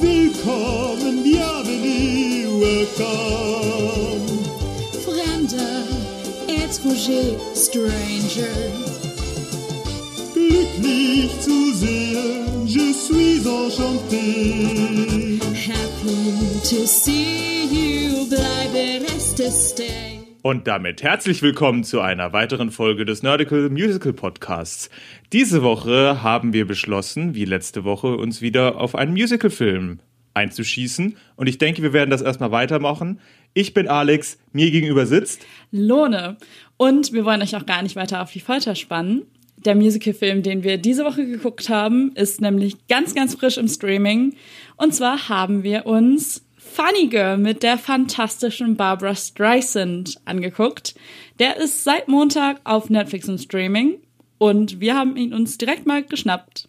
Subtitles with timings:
[0.00, 4.26] Willkommen, bienvenue, welcome.
[5.04, 5.84] Fremder,
[6.48, 8.48] étranger, stranger.
[10.32, 15.38] Glücklich zu sehen, je suis enchanté.
[15.54, 20.19] Happy to see you, bleibe reste stay.
[20.42, 24.88] Und damit herzlich willkommen zu einer weiteren Folge des Nerdical Musical Podcasts.
[25.34, 29.98] Diese Woche haben wir beschlossen, wie letzte Woche, uns wieder auf einen Musicalfilm
[30.32, 31.18] einzuschießen.
[31.36, 33.20] Und ich denke, wir werden das erstmal weitermachen.
[33.52, 35.44] Ich bin Alex, mir gegenüber sitzt.
[35.72, 36.38] Lohne.
[36.78, 39.26] Und wir wollen euch auch gar nicht weiter auf die Folter spannen.
[39.58, 44.34] Der Musicalfilm, den wir diese Woche geguckt haben, ist nämlich ganz, ganz frisch im Streaming.
[44.78, 50.94] Und zwar haben wir uns Funny Girl mit der fantastischen Barbara Streisand angeguckt.
[51.38, 53.96] Der ist seit Montag auf Netflix im Streaming
[54.38, 56.68] und wir haben ihn uns direkt mal geschnappt.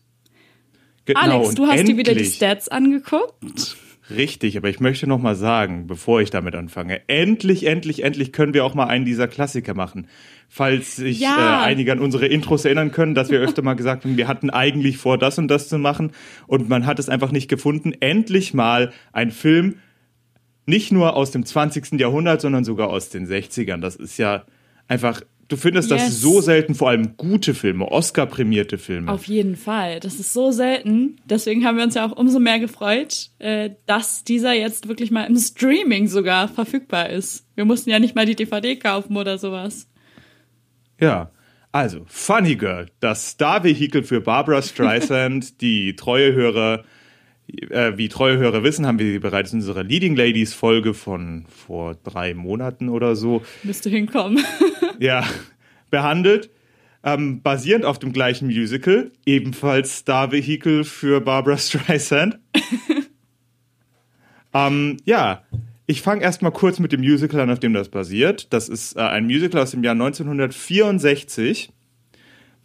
[1.06, 3.78] Genau, Alex, und du hast dir wieder die endlich- Stats angeguckt.
[4.10, 8.54] Richtig, aber ich möchte noch mal sagen, bevor ich damit anfange, endlich, endlich, endlich können
[8.54, 10.08] wir auch mal einen dieser Klassiker machen.
[10.50, 11.62] Falls sich Ja.
[11.62, 14.50] äh, einige an unsere Intros erinnern können, dass wir öfter mal gesagt haben, wir hatten
[14.50, 16.12] eigentlich vor, das und das zu machen
[16.48, 17.94] und man hat es einfach nicht gefunden.
[18.02, 19.76] Endlich mal ein Film,
[20.72, 22.00] nicht nur aus dem 20.
[22.00, 23.82] Jahrhundert, sondern sogar aus den 60ern.
[23.82, 24.46] Das ist ja
[24.88, 26.22] einfach, du findest das Yes.
[26.22, 29.12] so selten, vor allem gute Filme, Oscar-prämierte Filme.
[29.12, 30.00] Auf jeden Fall.
[30.00, 31.18] Das ist so selten.
[31.26, 35.26] Deswegen haben wir uns ja auch umso mehr gefreut, äh, dass dieser jetzt wirklich mal
[35.26, 37.46] im Streaming sogar verfügbar ist.
[37.56, 39.90] Wir mussten ja nicht mal die DVD kaufen oder sowas.
[41.02, 41.32] Ja,
[41.74, 46.86] also Funny Girl, das Star-Vehikel für Barbara Streisand, die treue Hörer,
[47.48, 51.96] wie treue Hörer wissen, haben wir sie bereits in unserer Leading Ladies Folge von vor
[51.96, 54.44] drei Monaten oder so, Müsste hinkommen.
[55.00, 55.26] ja,
[55.90, 56.50] behandelt.
[57.04, 62.38] Ähm, basierend auf dem gleichen Musical, ebenfalls Star-Vehikel für Barbara Streisand.
[64.54, 65.44] ähm, ja,
[65.88, 68.54] ich fange erstmal kurz mit dem Musical an, auf dem das basiert.
[68.54, 71.74] Das ist äh, ein Musical aus dem Jahr 1964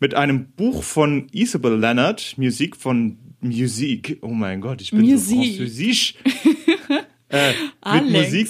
[0.00, 4.18] mit einem Buch von Isabel Leonard, Musik von Musik.
[4.22, 5.56] Oh mein Gott, ich bin so Musik.
[5.56, 6.14] französisch.
[7.28, 7.52] äh,
[8.02, 8.12] mit.
[8.12, 8.48] Musik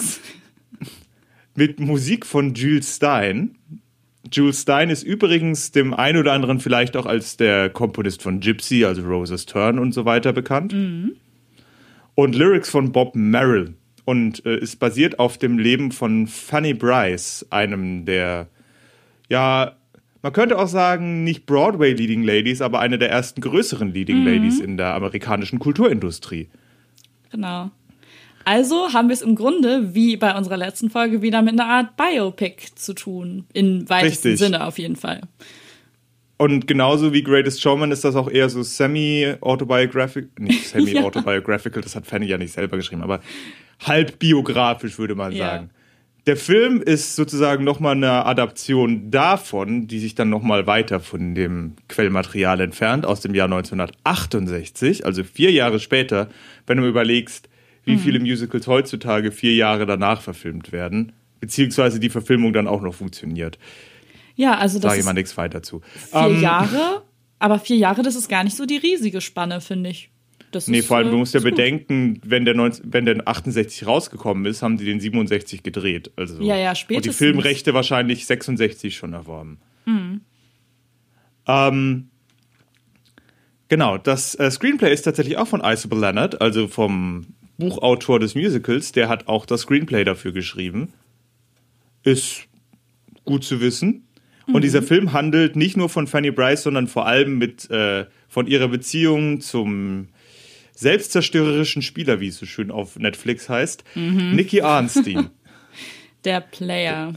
[1.56, 3.56] mit Musik von Jules Stein.
[4.30, 8.84] Jules Stein ist übrigens dem einen oder anderen vielleicht auch als der Komponist von Gypsy,
[8.84, 10.74] also Rose's Turn und so weiter bekannt.
[12.14, 13.74] Und Lyrics von Bob Merrill
[14.04, 18.48] und äh, ist basiert auf dem Leben von Fanny Bryce, einem der,
[19.28, 19.75] ja,
[20.26, 24.58] man könnte auch sagen, nicht Broadway Leading Ladies, aber eine der ersten größeren Leading Ladies
[24.58, 26.48] in der amerikanischen Kulturindustrie.
[27.30, 27.70] genau.
[28.44, 31.96] Also haben wir es im Grunde, wie bei unserer letzten Folge, wieder mit einer Art
[31.96, 33.44] Biopic zu tun.
[33.52, 34.38] Im weitesten Richtig.
[34.38, 35.20] Sinne auf jeden Fall.
[36.38, 42.04] Und genauso wie Greatest Showman ist das auch eher so semi-autobiographical, nicht semi-autobiographical, das hat
[42.04, 43.20] Fanny ja nicht selber geschrieben, aber
[43.84, 45.46] halb biografisch würde man Ja.
[45.46, 45.70] sagen.
[46.26, 51.74] Der Film ist sozusagen nochmal eine Adaption davon, die sich dann nochmal weiter von dem
[51.88, 56.28] Quellmaterial entfernt, aus dem Jahr 1968, also vier Jahre später,
[56.66, 57.48] wenn du überlegst,
[57.84, 57.98] wie Mhm.
[58.00, 63.58] viele Musicals heutzutage vier Jahre danach verfilmt werden, beziehungsweise die Verfilmung dann auch noch funktioniert.
[64.34, 65.80] Ja, also das Sage ich mal nichts weiter zu.
[66.10, 67.02] vier Ähm, Jahre.
[67.38, 70.10] Aber vier Jahre, das ist gar nicht so die riesige Spanne, finde ich.
[70.52, 73.26] Das Nee, ist, vor allem, äh, du musst ja bedenken, wenn der, 19, wenn der
[73.26, 76.10] 68 rausgekommen ist, haben die den 67 gedreht.
[76.16, 77.16] Also, Ja, ja, Und die spätestens.
[77.16, 79.58] Filmrechte wahrscheinlich 66 schon erworben.
[81.46, 82.08] Ähm,
[83.68, 87.26] genau, das äh, Screenplay ist tatsächlich auch von Isabel Leonard, also vom
[87.58, 88.92] Buchautor des Musicals.
[88.92, 90.92] Der hat auch das Screenplay dafür geschrieben.
[92.02, 92.46] Ist
[93.24, 94.02] gut zu wissen.
[94.52, 98.46] Und dieser Film handelt nicht nur von Fanny Bryce, sondern vor allem mit, äh, von
[98.46, 100.06] ihrer Beziehung zum
[100.76, 105.30] selbstzerstörerischen Spieler, wie es so schön auf Netflix heißt, Nicky Arnstein.
[106.24, 107.14] Der Player,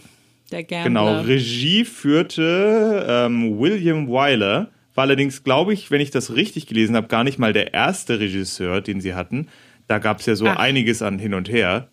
[0.52, 0.84] der Gambler.
[0.84, 6.96] genau, Regie führte ähm, William Wyler, war allerdings, glaube ich, wenn ich das richtig gelesen
[6.96, 9.48] habe, gar nicht mal der erste Regisseur, den sie hatten.
[9.88, 10.58] Da gab es ja so Ach.
[10.58, 11.90] einiges an hin und her.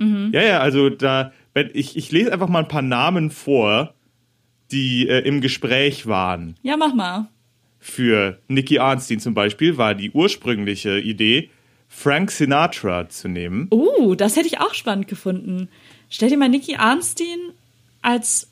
[0.00, 3.94] Ja, ja, also da, wenn ich, ich lese einfach mal ein paar Namen vor,
[4.70, 6.56] die äh, im Gespräch waren.
[6.62, 7.28] Ja, mach mal.
[7.80, 11.50] Für Nicky Arnstein zum Beispiel war die ursprüngliche Idee,
[11.88, 13.68] Frank Sinatra zu nehmen.
[13.70, 15.68] Uh, das hätte ich auch spannend gefunden.
[16.10, 17.38] Stell dir mal Nicky Arnstein
[18.02, 18.48] als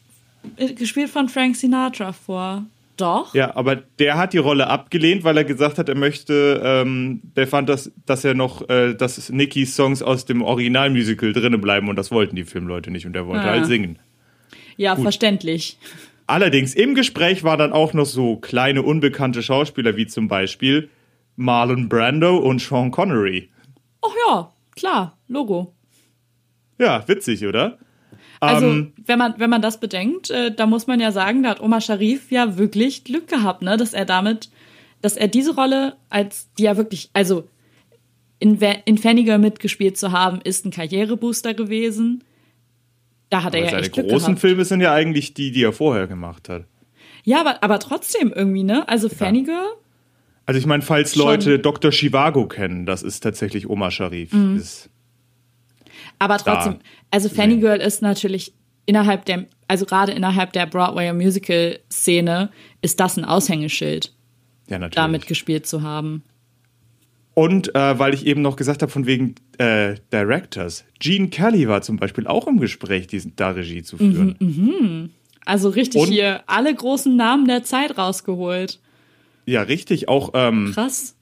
[0.56, 2.64] äh, gespielt von Frank Sinatra vor.
[2.96, 3.34] Doch?
[3.34, 7.48] Ja, aber der hat die Rolle abgelehnt, weil er gesagt hat, er möchte, ähm, der
[7.48, 11.96] fand, dass, dass er noch, äh, dass Nickys Songs aus dem Originalmusical drinnen bleiben und
[11.96, 13.50] das wollten die Filmleute nicht und er wollte Ah.
[13.50, 13.98] halt singen.
[14.76, 15.76] Ja, verständlich.
[16.26, 20.88] Allerdings im Gespräch waren dann auch noch so kleine unbekannte Schauspieler wie zum Beispiel
[21.36, 23.50] Marlon Brando und Sean Connery.
[24.00, 25.74] Oh ja, klar, Logo.
[26.78, 27.78] Ja, witzig, oder?
[28.40, 31.50] Also, Ähm, wenn man, wenn man das bedenkt, äh, da muss man ja sagen, da
[31.50, 34.50] hat Omar Sharif ja wirklich Glück gehabt, ne, dass er damit,
[35.02, 37.48] dass er diese Rolle als, die ja wirklich, also
[38.38, 42.24] in, in Faniger mitgespielt zu haben, ist ein Karrierebooster gewesen.
[43.34, 44.40] Da hat er aber ja seine echt Glück großen gehabt.
[44.42, 46.66] Filme sind ja eigentlich die, die er vorher gemacht hat.
[47.24, 48.88] Ja, aber, aber trotzdem irgendwie, ne?
[48.88, 49.72] Also Faniger,
[50.46, 51.24] Also ich meine, falls Schon.
[51.24, 51.90] Leute Dr.
[51.90, 54.32] Chivago kennen, das ist tatsächlich Omar Sharif.
[54.32, 54.62] Mhm.
[56.20, 56.76] Aber trotzdem,
[57.10, 58.54] also Fannygirl ist natürlich
[58.86, 62.50] innerhalb der, also gerade innerhalb der Broadway Musical Szene
[62.82, 64.14] ist das ein Aushängeschild,
[64.68, 64.94] ja, natürlich.
[64.94, 66.22] damit gespielt zu haben.
[67.34, 71.82] Und äh, weil ich eben noch gesagt habe, von wegen äh, Directors, Gene Kelly war
[71.82, 74.36] zum Beispiel auch im Gespräch, diesen, da Regie zu führen.
[74.38, 75.10] Mhm,
[75.44, 78.78] Also richtig Und- hier alle großen Namen der Zeit rausgeholt.
[79.46, 80.08] Ja, richtig.
[80.08, 81.16] Auch ähm, Krass.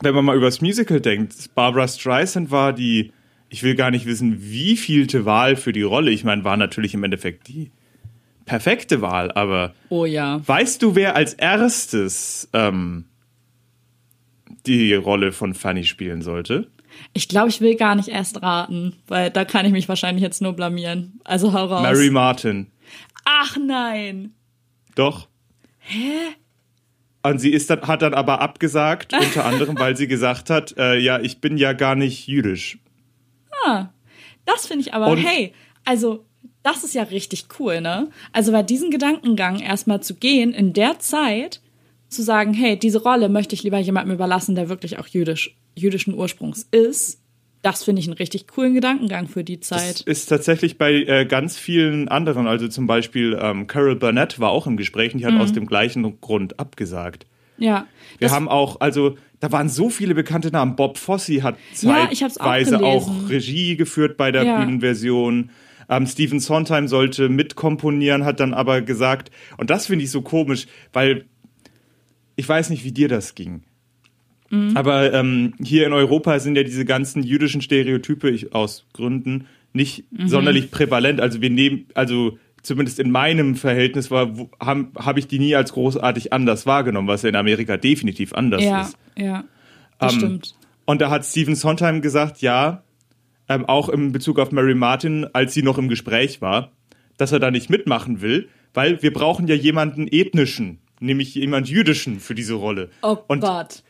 [0.00, 3.12] wenn man mal übers Musical denkt, Barbara Streisand war die,
[3.50, 6.10] ich will gar nicht wissen, wie vielte Wahl für die Rolle.
[6.10, 7.70] Ich meine, war natürlich im Endeffekt die
[8.46, 10.40] perfekte Wahl, aber Oh ja.
[10.44, 13.04] weißt du, wer als erstes ähm,
[14.66, 16.70] die Rolle von Fanny spielen sollte?
[17.12, 20.42] Ich glaube, ich will gar nicht erst raten, weil da kann ich mich wahrscheinlich jetzt
[20.42, 21.20] nur blamieren.
[21.24, 21.82] Also hau raus.
[21.82, 22.66] Mary Martin.
[23.24, 24.32] Ach nein.
[24.96, 25.28] Doch.
[25.78, 26.12] Hä?
[27.22, 30.98] Und sie ist dann, hat dann aber abgesagt, unter anderem, weil sie gesagt hat, äh,
[30.98, 32.78] ja, ich bin ja gar nicht jüdisch.
[34.46, 35.52] Das finde ich aber, Und- hey,
[35.84, 36.24] also
[36.62, 38.10] das ist ja richtig cool, ne?
[38.32, 41.60] Also bei diesen Gedankengang erstmal zu gehen, in der Zeit
[42.10, 46.14] zu sagen, hey, diese Rolle möchte ich lieber jemandem überlassen, der wirklich auch jüdisch, jüdischen
[46.14, 47.20] Ursprungs ist.
[47.62, 50.00] Das finde ich einen richtig coolen Gedankengang für die Das Zeit.
[50.00, 54.66] ist tatsächlich bei äh, ganz vielen anderen, also zum Beispiel ähm, Carol Burnett war auch
[54.66, 57.26] im Gespräch und die hat aus dem gleichen Grund abgesagt.
[57.58, 57.86] Ja.
[58.18, 60.74] Wir Das- haben auch, also da waren so viele bekannte Namen.
[60.74, 63.28] Bob Fosse hat Ja, ich hab's auch zeitweise auch.
[63.28, 64.58] Regie geführt bei der Ja.
[64.60, 65.50] Bühnenversion.
[65.90, 70.66] Ähm, Stephen Sondheim sollte mitkomponieren, hat dann aber gesagt, und das finde ich so komisch,
[70.94, 71.26] weil
[72.36, 73.62] ich weiß nicht, wie dir das ging.
[74.50, 74.76] Mhm.
[74.76, 80.04] Aber ähm, hier in Europa sind ja diese ganzen jüdischen Stereotype ich, aus Gründen nicht
[80.10, 80.28] Mhm.
[80.28, 81.20] sonderlich prävalent.
[81.20, 85.72] Also wir nehmen, also zumindest in meinem Verhältnis war, habe hab ich die nie als
[85.72, 88.96] großartig anders wahrgenommen, was ja in Amerika definitiv anders ja, ist.
[89.16, 89.44] ja.
[89.98, 90.54] Das Ähm, stimmt.
[90.86, 92.82] Und da hat Stephen Sondheim gesagt, ja,
[93.48, 96.72] ähm, auch in Bezug auf Mary Martin, als sie noch im Gespräch war,
[97.16, 102.20] dass er da nicht mitmachen will, weil wir brauchen ja jemanden ethnischen, nämlich jemand jüdischen
[102.20, 102.90] für diese Rolle.
[103.02, 103.82] Oh und, Gott.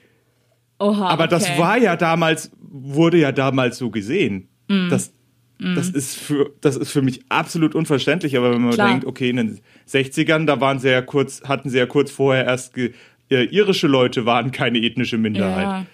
[0.79, 1.09] Oha.
[1.09, 1.31] aber okay.
[1.31, 4.49] das war ja damals, wurde ja damals so gesehen.
[4.69, 4.89] Mm.
[4.89, 5.13] Das,
[5.59, 8.89] das, ist für, das ist für mich absolut unverständlich, aber wenn man Klar.
[8.89, 12.47] denkt, okay, in den 60ern, da waren sie ja kurz, hatten sie ja kurz vorher
[12.47, 12.95] erst, ge,
[13.31, 15.65] äh, irische Leute waren keine ethnische Minderheit.
[15.65, 15.87] Ja.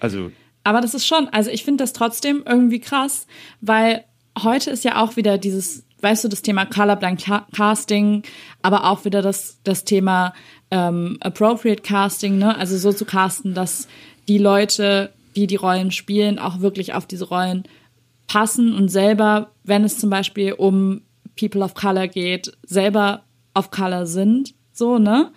[0.00, 0.32] Also,
[0.64, 3.28] Aber das ist schon, also ich finde das trotzdem irgendwie krass,
[3.60, 4.04] weil
[4.42, 8.22] heute ist ja auch wieder dieses, weißt du, das Thema Colorblind Ca- Casting,
[8.62, 10.34] aber auch wieder das, das Thema
[10.70, 12.56] ähm, Appropriate Casting, ne?
[12.56, 13.88] Also so zu casten, dass
[14.28, 17.64] die Leute, die die Rollen spielen, auch wirklich auf diese Rollen
[18.26, 21.02] passen und selber, wenn es zum Beispiel um
[21.38, 23.22] People of Color geht, selber
[23.54, 25.32] auf Color sind, so, ne?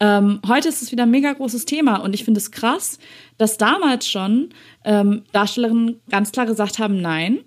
[0.00, 2.98] Ähm, heute ist es wieder ein mega großes Thema und ich finde es krass,
[3.38, 4.48] dass damals schon
[4.84, 7.38] ähm, Darstellerinnen ganz klar gesagt haben, nein,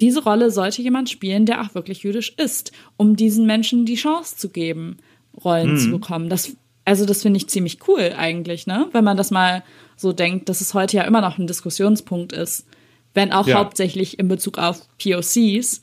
[0.00, 4.36] diese Rolle sollte jemand spielen, der auch wirklich jüdisch ist, um diesen Menschen die Chance
[4.36, 4.98] zu geben,
[5.44, 6.28] Rollen zu bekommen.
[6.28, 8.88] Das, also das finde ich ziemlich cool eigentlich, ne?
[8.92, 9.62] Wenn man das mal
[9.96, 12.66] so denkt, dass es heute ja immer noch ein Diskussionspunkt ist,
[13.14, 13.58] wenn auch Ja.
[13.58, 15.82] hauptsächlich in Bezug auf POCs.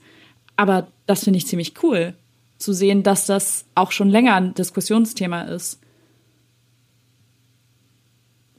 [0.55, 2.13] Aber das finde ich ziemlich cool,
[2.57, 5.79] zu sehen, dass das auch schon länger ein Diskussionsthema ist.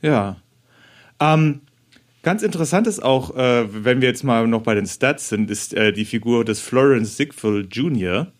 [0.03, 0.37] Ja.
[1.21, 1.63] Ähm,
[2.27, 5.73] ganz interessant ist auch, äh, wenn wir jetzt mal noch bei den Stats sind, ist
[5.75, 8.33] äh, die Figur des Florence Ziegfeld Jr.,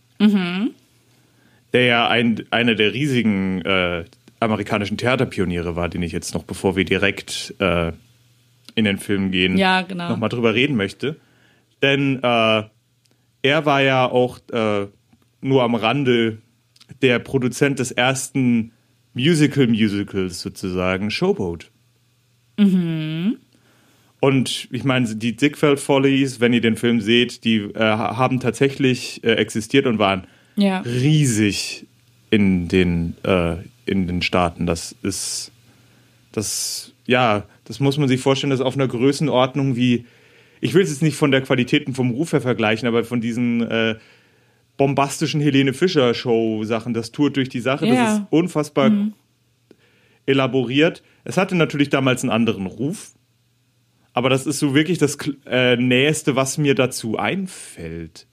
[1.73, 4.05] der ja ein, einer der riesigen äh,
[4.41, 7.93] amerikanischen Theaterpioniere war, den ich jetzt noch, bevor wir direkt äh,
[8.75, 10.09] in den Film gehen, Ja, genau.
[10.09, 11.15] nochmal drüber reden möchte.
[11.81, 12.63] Denn äh,
[13.43, 14.89] er war ja auch äh,
[15.41, 16.39] nur am Rande
[17.03, 18.73] der Produzent des ersten
[19.15, 21.71] Musical-Musicals sozusagen, Showboat.
[24.27, 29.23] Und ich meine, die Ziegfeld Follies, wenn ihr den Film seht, die äh, haben tatsächlich
[29.23, 30.81] äh, existiert und waren Ja.
[30.81, 31.87] riesig
[32.31, 33.55] in den, äh,
[33.85, 34.67] in den Staaten.
[34.67, 35.53] Das ist,
[36.33, 40.07] das, ja, das muss man sich vorstellen, das ist auf einer Größenordnung wie,
[40.61, 43.21] ich will es jetzt nicht von der Qualität und vom Ruf her vergleichen, aber von
[43.21, 43.95] diesen äh,
[44.77, 47.95] bombastischen Helene Fischer Show Sachen, das tourt durch die Sache, Ja.
[47.95, 48.91] das ist unfassbar
[50.27, 51.05] elaboriert.
[51.23, 53.13] Es hatte natürlich damals einen anderen Ruf,
[54.17, 58.27] aber das ist so wirklich das äh, Näheste, was mir dazu einfällt.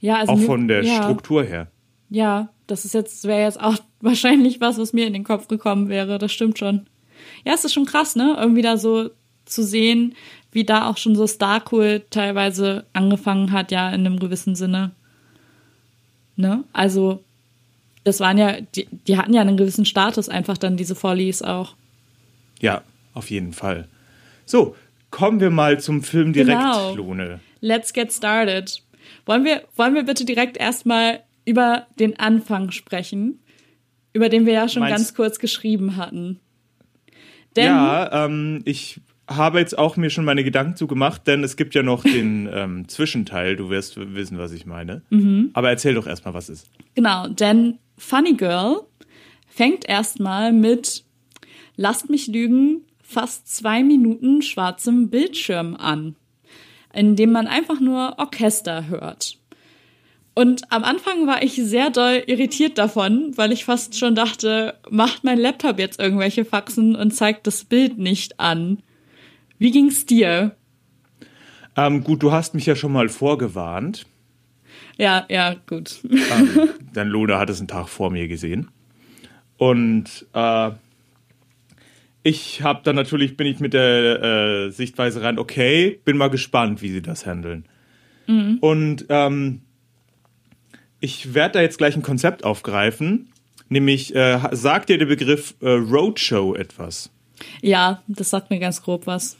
[0.00, 1.68] Ja, also Auch mir- von der ja, Struktur her.
[2.08, 5.88] Ja, das ist jetzt, wäre jetzt auch wahrscheinlich was, was mir in den Kopf gekommen
[5.88, 6.18] wäre.
[6.18, 6.88] Das stimmt schon.
[7.44, 8.36] Ja, es ist schon krass, ne?
[8.40, 9.10] Irgendwie da so
[9.44, 10.16] zu sehen,
[10.50, 14.90] wie da auch schon so Starkult teilweise angefangen hat, ja, in einem gewissen Sinne.
[16.34, 16.64] Ne?
[16.72, 17.22] Also,
[18.02, 21.76] das waren ja, die, die hatten ja einen gewissen Status einfach dann, diese Follies auch.
[22.60, 22.82] Ja,
[23.14, 23.86] auf jeden Fall.
[24.50, 24.74] So,
[25.10, 26.94] kommen wir mal zum Film direkt, Genau.
[26.96, 27.40] Lone.
[27.60, 28.82] Let's get started.
[29.26, 33.40] Wollen wir, wollen wir bitte direkt erstmal über den Anfang sprechen,
[34.12, 36.40] über den wir ja schon Meinst- ganz kurz geschrieben hatten.
[37.56, 41.56] Denn, Ja, ähm, ich habe jetzt auch mir schon meine Gedanken zu gemacht, denn es
[41.56, 43.54] gibt ja noch den ähm, Zwischenteil.
[43.56, 45.02] Du wirst wissen, was ich meine.
[45.10, 45.50] Mhm.
[45.52, 46.68] Aber erzähl doch erstmal, was ist.
[46.94, 48.80] genau, denn Funny Girl
[49.46, 51.04] fängt erstmal mit
[51.76, 56.14] Lasst mich lügen, fast zwei Minuten schwarzem Bildschirm an,
[56.92, 59.36] in dem man einfach nur Orchester hört.
[60.34, 65.24] Und am Anfang war ich sehr doll irritiert davon, weil ich fast schon dachte, macht
[65.24, 68.78] mein Laptop jetzt irgendwelche Faxen und zeigt das Bild nicht an.
[69.58, 70.56] Wie ging's dir?
[71.76, 74.06] Ähm, gut, du hast mich ja schon mal vorgewarnt.
[74.96, 76.00] Ja, ja, gut.
[76.04, 78.70] Ähm, denn Lone hat es einen Tag vor mir gesehen.
[79.56, 80.70] Und äh,
[82.22, 86.82] ich habe dann natürlich, bin ich mit der äh, Sichtweise rein, okay, bin mal gespannt,
[86.82, 87.64] wie sie das handeln.
[88.60, 89.62] Und ähm,
[91.00, 93.30] ich werde da jetzt gleich ein Konzept aufgreifen,
[93.68, 97.10] nämlich äh, sagt dir der Begriff äh, Roadshow etwas?
[97.62, 99.36] Ja, das sagt mir ganz grob was.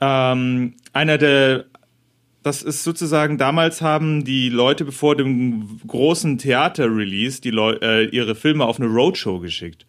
[0.00, 1.64] Ähm, einer der,
[2.42, 8.34] das ist sozusagen, damals haben die Leute vor dem großen Theater-Release die Leu äh, ihre
[8.34, 9.86] Filme auf eine Roadshow geschickt.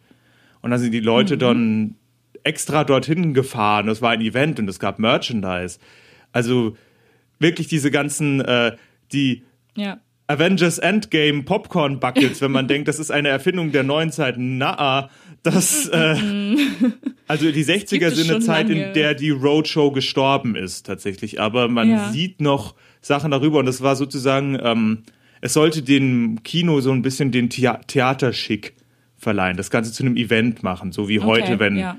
[0.62, 1.94] Und dann sind die Leute dann
[2.44, 3.86] extra dorthin gefahren.
[3.86, 5.78] Das war ein Event und es gab Merchandise.
[6.32, 6.76] Also
[7.38, 8.76] wirklich diese ganzen, äh,
[9.12, 9.44] die
[9.76, 9.98] Ja.
[10.26, 14.34] Avengers Endgame Popcorn Buckets, wenn man denkt, das ist eine Erfindung der neuen Zeit.
[14.38, 15.08] Na,
[15.42, 16.16] das, äh,
[17.26, 18.88] also die 60er gibt es sind eine Zeit, lange.
[18.88, 21.40] in der die Roadshow gestorben ist, tatsächlich.
[21.40, 22.10] Aber man Ja.
[22.12, 24.98] sieht noch Sachen darüber und das war sozusagen, ähm,
[25.40, 28.74] es sollte dem Kino so ein bisschen den Thea Theaterschick
[29.18, 31.96] verleihen, das Ganze zu einem Event machen, so wie heute, Okay, wenn ja.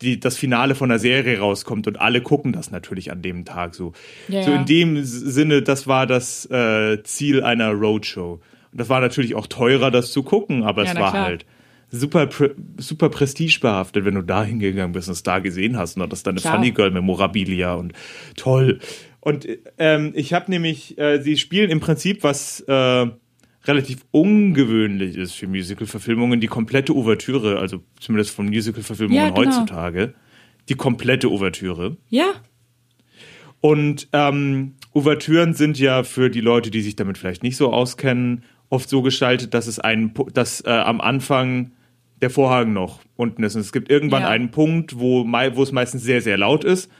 [0.00, 3.74] die, das Finale von der Serie rauskommt und alle gucken das natürlich an dem Tag
[3.74, 3.92] so.
[4.28, 8.40] Ja, so in dem Sinne, das war das äh, Ziel einer Roadshow.
[8.72, 11.24] Und das war natürlich auch teurer, das zu gucken, aber Ja, es war klar.
[11.24, 11.46] halt
[11.90, 12.28] super,
[12.76, 15.96] super prestige-behaftet, wenn du da hingegangen bist und es da gesehen hast.
[15.96, 16.54] Und das ist dann eine Klar.
[16.54, 17.92] Funny Girl Memorabilia und
[18.36, 18.80] toll.
[19.20, 19.46] Und
[19.78, 23.06] ähm, ich habe nämlich, äh, sie spielen im Prinzip was äh,
[23.66, 29.38] relativ ungewöhnlich ist für Musical-Verfilmungen, die komplette Ouvertüre, also zumindest von Musical-Verfilmungen Ja, genau.
[29.38, 30.14] heutzutage,
[30.68, 31.96] die komplette Ouvertüre.
[32.10, 32.32] Ja,
[33.60, 38.44] Und ähm, Ouvertüren sind ja für die Leute, die sich damit vielleicht nicht so auskennen,
[38.68, 41.72] oft so gestaltet, dass es einen, dass äh, am Anfang
[42.20, 43.54] der Vorhang noch unten ist.
[43.54, 44.28] Und es gibt irgendwann Ja.
[44.28, 46.90] einen Punkt, wo, wo es meistens sehr, sehr laut ist,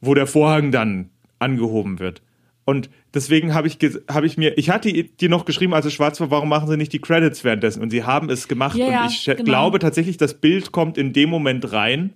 [0.00, 2.22] wo der Vorhang dann angehoben wird.
[2.68, 3.78] Und deswegen habe ich,
[4.10, 6.76] habe ich mir, ich hatte dir noch geschrieben, als es schwarz war, warum machen sie
[6.76, 7.80] nicht die Credits währenddessen?
[7.80, 8.76] Und sie haben es gemacht.
[8.76, 9.42] Ja, ja, und ich genau.
[9.42, 12.12] glaube tatsächlich, das Bild kommt in dem Moment rein,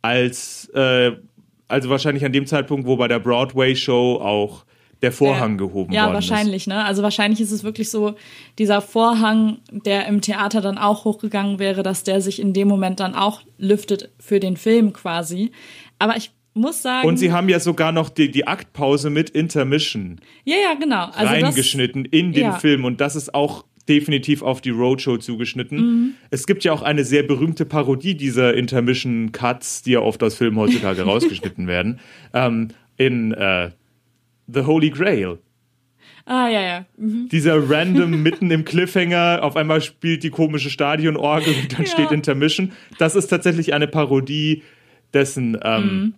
[0.00, 1.12] als, äh,
[1.68, 4.64] also wahrscheinlich an dem Zeitpunkt, wo bei der Broadway-Show auch
[5.02, 6.30] der Vorhang gehoben ja, worden ist.
[6.30, 6.82] wahrscheinlich, ne?
[6.82, 8.14] Also wahrscheinlich ist es wirklich so,
[8.58, 13.00] dieser Vorhang, der im Theater dann auch hochgegangen wäre, dass der sich in dem Moment
[13.00, 15.52] dann auch lüftet für den Film quasi.
[15.98, 17.06] Aber ich muss sagen.
[17.06, 21.06] Und sie haben ja sogar noch die, die Aktpause mit Intermission ja, ja, genau.
[21.06, 22.52] Also reingeschnitten in den ja.
[22.58, 25.78] Film und das ist auch definitiv auf die Roadshow zugeschnitten.
[25.78, 26.14] Mhm.
[26.30, 30.34] Es gibt ja auch eine sehr berühmte Parodie dieser Intermission Cuts, die ja oft aus
[30.36, 32.00] Filmen heutzutage rausgeschnitten werden,
[32.32, 33.70] ähm, in äh,
[34.46, 35.38] The Holy Grail.
[36.26, 36.86] Das, ah, ja, ja.
[36.96, 37.28] Mhm.
[37.30, 41.90] Dieser random mitten im Cliffhanger, auf einmal spielt die komische Stadionorgel und dann Ja.
[41.90, 42.72] steht Intermission.
[42.98, 44.62] Das ist tatsächlich eine Parodie
[45.12, 45.58] dessen.
[45.62, 46.14] Ähm, Mhm.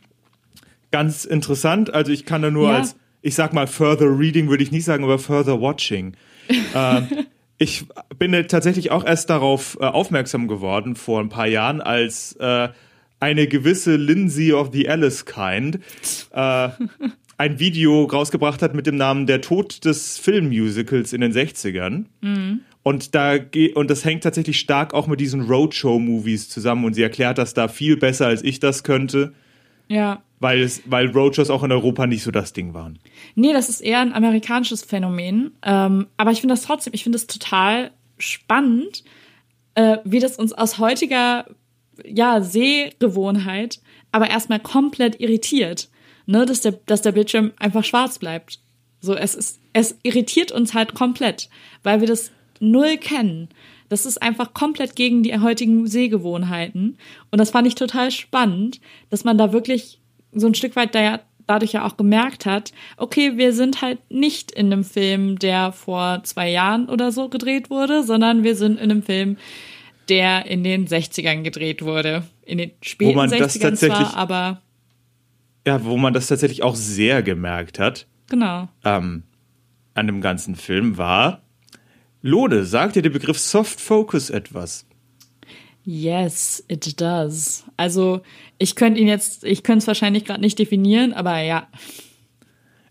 [0.97, 1.93] Ganz interessant.
[1.93, 2.77] Also ich kann da nur Ja.
[2.79, 6.15] als, ich sag mal, further reading würde ich nicht sagen, aber further watching.
[6.75, 7.07] ähm,
[7.59, 7.85] ich
[8.19, 12.71] bin tatsächlich auch erst darauf äh, aufmerksam geworden vor ein paar Jahren, als äh,
[13.21, 15.81] eine gewisse Lindsay of the Alice Kind
[16.33, 16.69] äh,
[17.37, 22.07] ein Video rausgebracht hat mit dem Namen Der Tod des Filmmusicals in den 60ern.
[22.83, 23.35] Und da
[23.75, 27.69] und das hängt tatsächlich stark auch mit diesen Roadshow-Movies zusammen und sie erklärt das da
[27.69, 29.35] viel besser, als ich das könnte,
[29.89, 30.23] Ja.
[30.41, 32.99] weil es, weil Roadshows auch in Europa nicht so das Ding waren.
[33.35, 35.53] Nee, das ist eher ein amerikanisches Phänomen.
[35.63, 39.05] Ähm, aber ich finde das trotzdem, ich finde das total spannend.
[39.75, 41.47] äh, wie das uns aus heutiger
[42.05, 43.81] ja, Sehgewohnheit
[44.13, 45.91] aber erstmal komplett irritiert,
[46.25, 48.61] ne, dass der, dass der Bildschirm einfach schwarz bleibt.
[49.01, 51.51] So, es ist, es irritiert uns halt komplett,
[51.83, 53.49] weil wir das null kennen.
[53.89, 56.99] Das ist einfach komplett gegen die heutigen Sehgewohnheiten.
[57.31, 60.01] Und das fand ich total spannend, dass man da wirklich
[60.33, 64.51] so ein Stück weit da, dadurch ja auch gemerkt hat, okay, wir sind halt nicht
[64.51, 68.91] in einem Film, der vor zwei Jahren oder so gedreht wurde, sondern wir sind in
[68.91, 69.37] einem Film,
[70.09, 72.25] der in den 60ern gedreht wurde.
[72.45, 74.63] In den späten man das 60ern tatsächlich- zwar, aber
[75.67, 78.69] Ja, wo man das tatsächlich auch sehr gemerkt hat genau.
[78.85, 79.23] ähm,
[79.95, 81.43] an dem ganzen Film war,
[82.27, 84.85] Lode, sagt dir der Begriff Soft Focus etwas?
[85.85, 87.65] Yes, it does.
[87.77, 88.23] Also
[88.59, 91.69] ich könnte ihn jetzt, ich könnte es wahrscheinlich gerade nicht definieren, aber ja.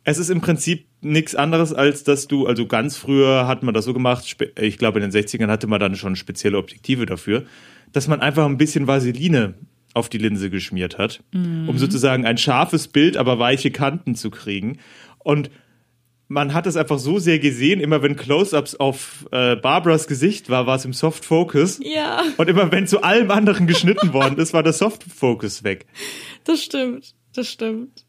[0.06, 3.84] Es ist im Prinzip nichts anderes, als dass du, also ganz früher hat man das
[3.84, 7.44] so gemacht, ich glaube in den 60ern hatte man dann schon spezielle Objektive dafür,
[7.92, 9.56] dass man einfach ein bisschen Vaseline
[9.94, 14.80] auf die Linse geschmiert hat, um sozusagen ein scharfes Bild, aber weiche Kanten zu kriegen.
[15.20, 15.50] Und
[16.28, 20.66] man hat es einfach so sehr gesehen, immer wenn Close-ups auf äh, Barbaras Gesicht war,
[20.66, 21.80] war es im Soft Focus.
[21.84, 25.86] Ja, Und immer wenn zu allem anderen geschnitten worden ist, war der Soft Focus weg.
[26.44, 27.14] das stimmt.
[27.36, 28.06] Das stimmt.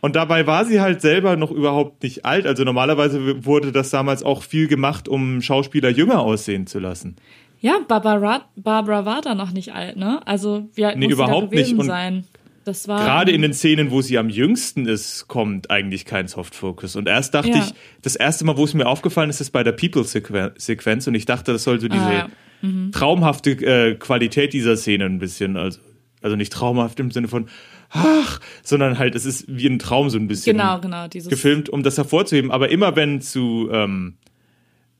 [0.00, 2.46] Und dabei war sie halt selber noch überhaupt nicht alt.
[2.46, 7.16] Also normalerweise wurde das damals auch viel gemacht, um Schauspieler jünger aussehen zu lassen.
[7.60, 10.20] Ja, Barbara, Barbara war da noch nicht alt, ne?
[10.26, 11.80] Also wie alt Nee, muss überhaupt sie da gewesen nicht.
[11.80, 12.24] Und sein?
[12.66, 16.54] Das war Gerade in den Szenen, wo sie am jüngsten ist, kommt eigentlich kein Soft
[16.54, 16.96] Focus.
[16.96, 17.58] Und erst dachte Ja.
[17.64, 21.06] ich, das erste Mal, wo es mir aufgefallen ist, ist bei der People-Sequenz.
[21.06, 22.28] Und ich dachte, das sollte diese Ah,
[22.62, 22.68] ja.
[22.92, 25.78] traumhafte äh, Qualität dieser Szene ein bisschen, also,
[26.22, 27.46] also nicht traumhaft im Sinne von,
[27.90, 30.56] ach, sondern halt, es ist wie ein Traum so ein bisschen.
[30.56, 32.50] genau, genau dieses gefilmt, um das hervorzuheben.
[32.50, 34.14] Aber immer wenn zu ähm,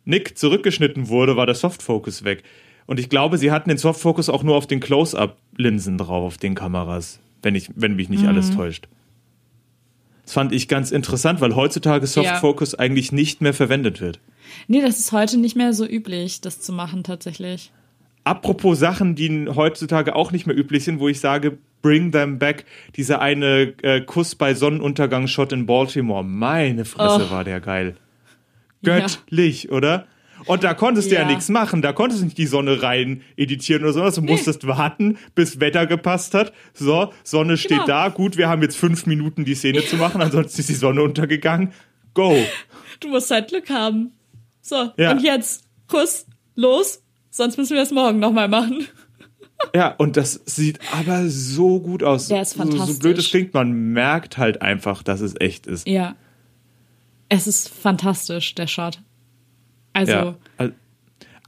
[0.05, 2.45] Nick zurückgeschnitten wurde, war der Softfocus weg.
[2.87, 6.55] Und ich glaube, sie hatten den Softfocus auch nur auf den Close-Up-Linsen drauf, auf den
[6.55, 8.29] Kameras, wenn, ich, wenn mich nicht Mhm.
[8.29, 8.89] alles täuscht.
[10.25, 14.19] Das fand ich ganz interessant, weil heutzutage Softfocus eigentlich nicht mehr verwendet wird.
[14.67, 17.71] Nee, das ist heute nicht mehr so üblich, das zu machen tatsächlich.
[18.25, 22.65] Apropos Sachen, die heutzutage auch nicht mehr üblich sind, wo ich sage, bring them back.
[22.97, 26.25] Dieser eine äh, Kuss bei Sonnenuntergang-Shot in Baltimore.
[26.25, 27.31] Meine Fresse Oh.
[27.31, 27.95] war der geil.
[28.83, 28.99] Ja.
[28.99, 30.07] Göttlich, oder?
[30.45, 31.27] Und da konntest du ja, Ja.
[31.27, 31.81] nichts machen.
[31.83, 34.15] Da konntest du nicht die Sonne rein editieren oder sowas.
[34.17, 36.53] Du musstest warten, bis Wetter gepasst hat.
[36.75, 37.87] So, Sonne steht Genau.
[37.87, 38.09] da.
[38.11, 40.21] Gut, wir haben jetzt fünf Minuten, die Szene zu machen.
[40.21, 41.73] Ansonsten ist die Sonne untergegangen.
[42.15, 42.37] Go.
[43.01, 44.13] Du musst halt Glück haben.
[44.61, 45.13] So, Ja.
[45.13, 48.87] und jetzt Kuss, los, sonst müssen wir es morgen nochmal machen.
[49.75, 52.29] Ja, und das sieht aber so gut aus.
[52.29, 52.99] Der ist So, so fantastisch.
[52.99, 55.89] blöd es klingt, man merkt halt einfach, dass es echt ist.
[55.89, 56.15] Ja.
[57.29, 59.01] Es ist fantastisch, der Shot.
[59.97, 60.71] Also, Ja.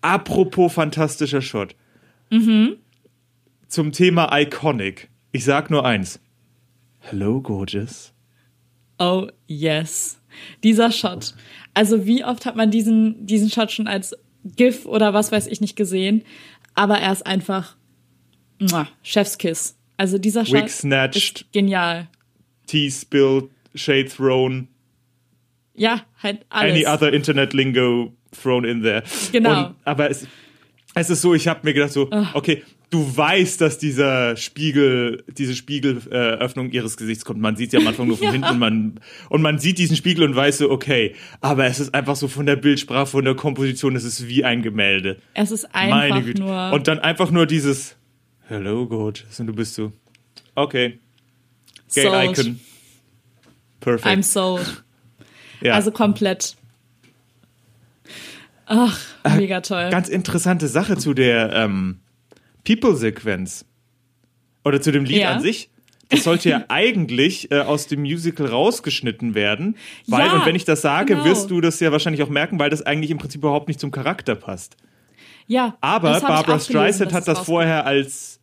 [0.01, 1.75] Apropos fantastischer Shot.
[3.69, 5.09] Zum Thema Iconic.
[5.33, 6.21] Ich sag nur eins.
[7.01, 8.13] Hello, gorgeous.
[8.99, 10.21] oh yes.
[10.63, 11.35] Dieser Shot.
[11.75, 15.61] Also, wie oft hat man diesen, diesen Shot schon als GIF oder was weiß ich
[15.61, 16.23] nicht gesehen?
[16.75, 17.77] Aber er ist einfach
[18.61, 19.77] muah, Chefskiss.
[19.97, 22.09] Also, dieser Shot Wig snatched, ist genial.
[22.67, 24.69] tea spilled, shade thrown,
[25.75, 26.73] Ja, halt alles.
[26.73, 29.03] any other internet lingo thrown in there.
[29.33, 29.69] Genau.
[29.69, 30.27] Und, aber es,
[30.95, 35.55] es ist so, ich habe mir gedacht so, okay, du weißt, dass dieser Spiegel, diese
[35.55, 37.41] Spiegelöffnung ihres Gesichts kommt.
[37.41, 38.33] Man sieht sie am Anfang nur von Ja.
[38.33, 41.95] hinten und man, und man sieht diesen Spiegel und weiß so, okay, aber es ist
[41.95, 45.19] einfach so von der Bildsprache, von der Komposition, es ist wie ein Gemälde.
[45.35, 46.41] Es ist einfach Meine Güte.
[46.43, 46.73] nur.
[46.73, 47.95] Und dann einfach nur dieses
[48.47, 49.39] Hello, gorgeous.
[49.41, 49.93] Und du bist so,
[50.55, 50.99] okay,
[51.95, 52.39] Gay sold.
[52.39, 52.61] Icon.
[53.81, 54.07] Perfect.
[54.07, 54.83] I'm sold.
[55.61, 55.75] ja.
[55.75, 56.57] Also komplett.
[58.69, 58.99] Ach,
[59.37, 59.89] mega toll.
[59.91, 62.01] Ganz interessante Sache zu der ähm,
[62.65, 63.65] People-Sequenz.
[64.65, 65.33] Oder zu dem Lied Ja.
[65.33, 65.71] an sich.
[66.11, 69.77] Das sollte ja eigentlich äh, aus dem Musical rausgeschnitten werden.
[70.07, 71.25] Weil, Ja, und wenn ich das sage, genau.
[71.25, 73.91] wirst du das ja wahrscheinlich auch merken, weil das eigentlich im Prinzip überhaupt nicht zum
[73.91, 74.77] Charakter passt.
[75.47, 78.41] ja, Aber Barbara Streisand hat das vorher als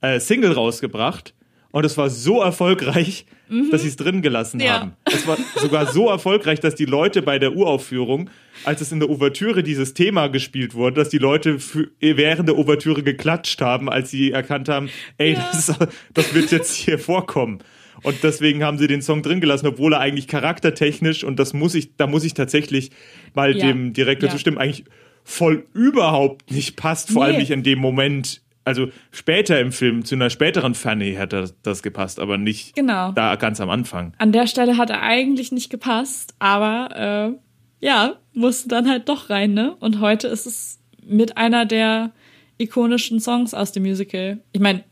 [0.00, 1.34] äh, Single rausgebracht.
[1.72, 3.26] Und es war so erfolgreich,
[3.70, 4.62] dass sie es drin gelassen Mhm.
[4.64, 4.80] Ja.
[4.80, 4.92] haben.
[5.04, 8.30] Es war sogar so erfolgreich, dass die Leute bei der Uraufführung,
[8.64, 12.56] als es in der Ouvertüre dieses Thema gespielt wurde, dass die Leute für, während der
[12.58, 15.48] Ouvertüre geklatscht haben, als sie erkannt haben, ey, Ja.
[15.52, 15.78] das, ist,
[16.14, 17.58] das wird jetzt hier vorkommen.
[18.02, 21.74] Und deswegen haben sie den Song drin gelassen, obwohl er eigentlich charaktertechnisch, und das muss
[21.74, 22.90] ich, da muss ich tatsächlich
[23.34, 23.66] mal Ja.
[23.66, 24.84] dem Direktor zustimmen, eigentlich
[25.24, 27.40] voll überhaupt nicht passt, vor allem Nee.
[27.42, 28.42] nicht in dem Moment.
[28.66, 33.12] Also später im Film, zu einer späteren Fanny hätte das, das gepasst, aber nicht Genau.
[33.12, 34.12] da ganz am Anfang.
[34.18, 37.36] An der Stelle hat er eigentlich nicht gepasst, aber
[37.80, 39.76] äh, ja, musste dann halt doch rein, ne?
[39.80, 42.10] Und heute ist es mit einer der
[42.58, 44.38] ikonischen Songs aus dem Musical.
[44.52, 44.82] Ich meine,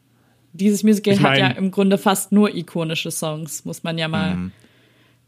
[0.53, 4.07] dieses Musical Ich hat mein- ja im Grunde fast nur ikonische Songs, muss man ja
[4.07, 4.53] mal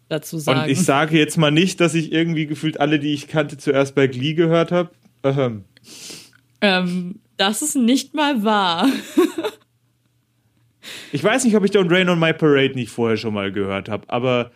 [0.08, 0.58] dazu sagen.
[0.60, 0.64] Mhm.
[0.66, 3.96] Und ich sage jetzt mal nicht, dass ich irgendwie gefühlt alle, die ich kannte, zuerst
[3.96, 4.90] bei Glee gehört habe.
[6.60, 8.88] Ähm, das ist nicht mal wahr.
[11.12, 13.88] ich weiß nicht, ob ich Don't Rain on My Parade nicht vorher schon mal gehört
[13.88, 14.50] habe, aber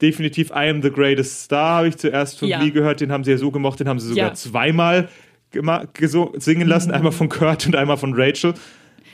[0.00, 2.58] definitiv I Am the Greatest Star habe ich zuerst von Ja.
[2.60, 3.00] Glee gehört.
[3.00, 4.34] Den haben sie ja so gemocht, den haben sie sogar Ja.
[4.34, 5.08] zweimal
[6.38, 6.90] singen lassen.
[6.90, 8.54] Einmal von Kurt und einmal von Rachel.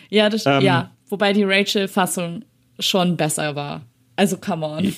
[0.08, 2.44] Ja, das, Ähm, ja, wobei die Rachel-Fassung
[2.78, 3.82] schon besser war.
[4.16, 4.94] Also, come on.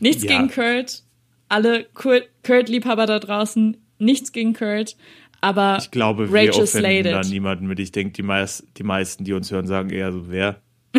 [0.00, 0.30] Nichts Ja.
[0.36, 1.02] gegen Kurt.
[1.50, 4.96] Alle Kurt- Kurt-Liebhaber da draußen, nichts gegen Kurt.
[5.40, 7.78] Aber Ich glaube, wir Rachel offenden da niemanden mit.
[7.78, 10.60] Ich denke, die, meist, die meisten, die uns hören, sagen eher so, wer?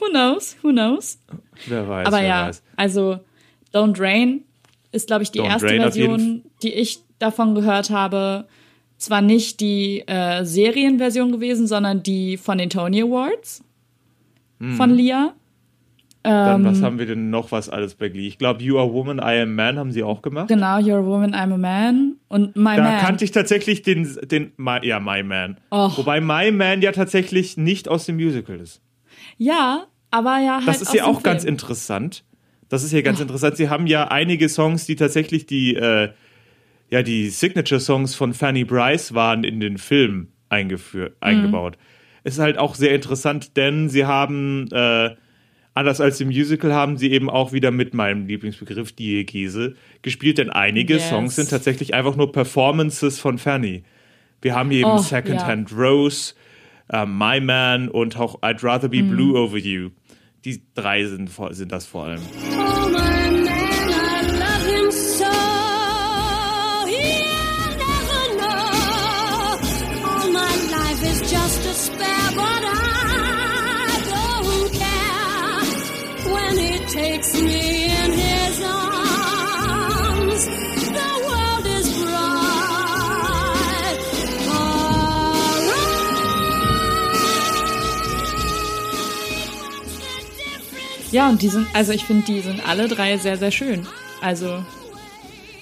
[0.00, 0.56] Who knows?
[0.62, 1.18] Who knows?
[1.66, 2.62] Wer weiß, Aber wer ja, weiß.
[2.76, 3.18] also
[3.74, 4.44] Don't Rain
[4.92, 8.46] ist, glaube ich, die Don't erste Version, die ich davon gehört habe.
[8.96, 13.62] Zwar nicht die äh, Serienversion gewesen, sondern die von den Tony Awards
[14.60, 14.74] Hm.
[14.74, 15.34] von Lia.
[16.22, 18.26] Dann, ähm, was haben wir denn noch was alles bei Glee?
[18.26, 20.48] Ich glaube, You Are Woman, I Am Man haben sie auch gemacht.
[20.48, 22.98] Genau, You're a Woman, I'm a Man und My Da Man.
[23.00, 25.58] kannte ich tatsächlich den, den My, ja, My Man.
[25.72, 25.96] Och.
[25.98, 28.82] Wobei My Man ja tatsächlich nicht aus dem Musical ist.
[29.36, 31.54] ja, aber ja halt Das ist ja auch ganz Film.
[31.54, 32.24] interessant.
[32.68, 33.56] Das ist ja ganz interessant.
[33.56, 36.10] Sie haben ja einige Songs, die tatsächlich die, äh,
[36.90, 41.16] ja, die Signature-Songs von Fanny Bryce waren in den Film eingeführt, Mhm.
[41.20, 41.78] eingebaut.
[42.24, 45.10] Ist halt auch sehr interessant, denn sie haben, äh,
[45.78, 50.50] anders als im Musical, haben sie eben auch wieder mit meinem Lieblingsbegriff Diegese gespielt, denn
[50.50, 51.08] einige Yes.
[51.08, 53.84] Songs sind tatsächlich einfach nur Performances von Fanny.
[54.42, 55.46] Wir haben hier eben Oh, Second ja.
[55.46, 56.34] Hand Rose,
[56.92, 59.10] äh, My Man und auch I'd Rather Be Mhm.
[59.10, 59.90] Blue Over You.
[60.44, 62.20] Die drei sind, sind das vor allem.
[62.20, 63.17] Oh,
[91.10, 93.86] Ja, und die sind, also ich finde, die sind alle drei sehr, sehr schön.
[94.20, 94.62] Also,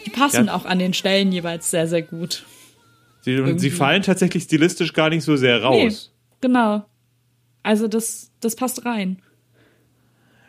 [0.05, 0.55] die passen Ja.
[0.55, 2.45] auch an den Stellen jeweils sehr, sehr gut.
[3.21, 6.13] Sie, und sie fallen tatsächlich stilistisch gar nicht so sehr raus.
[6.41, 6.85] Genau.
[7.63, 9.21] Also, das, das passt rein.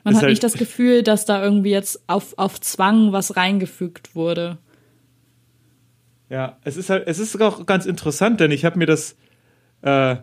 [0.03, 4.15] Man hat halt- nicht das Gefühl, dass da irgendwie jetzt auf, auf Zwang was reingefügt
[4.15, 4.57] wurde.
[6.29, 9.15] Ja, es ist halt, es ist auch ganz interessant, denn ich habe mir das,
[9.81, 10.17] äh,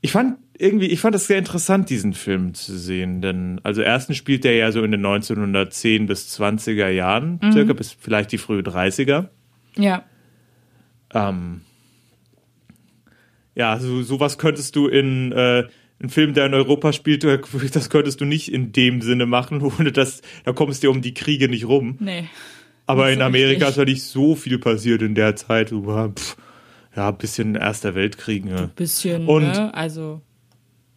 [0.00, 4.16] ich fand irgendwie, ich fand es sehr interessant, diesen Film zu sehen, denn also erstens
[4.16, 7.52] spielt der ja so in den 1910 bis 20er Jahren, Mhm.
[7.52, 9.28] circa bis vielleicht die frühe 30er.
[9.76, 10.04] Ja.
[11.12, 11.62] Ähm,
[13.54, 15.64] ja, so sowas könntest du in äh,
[16.00, 17.24] einen Film, der in Europa spielt,
[17.74, 21.14] das könntest du nicht in dem Sinne machen, ohne dass da kommst du um die
[21.14, 21.96] Kriege nicht rum.
[22.00, 22.28] Nee.
[22.86, 23.68] Aber in Amerika richtig.
[23.68, 25.70] ist ja nicht so viel passiert in der Zeit.
[25.70, 26.36] Pff,
[26.96, 28.44] ja, ein bisschen Erster Weltkrieg.
[28.44, 28.70] Ne?
[28.74, 29.72] Bisschen, Und- ne?
[29.72, 30.22] Also,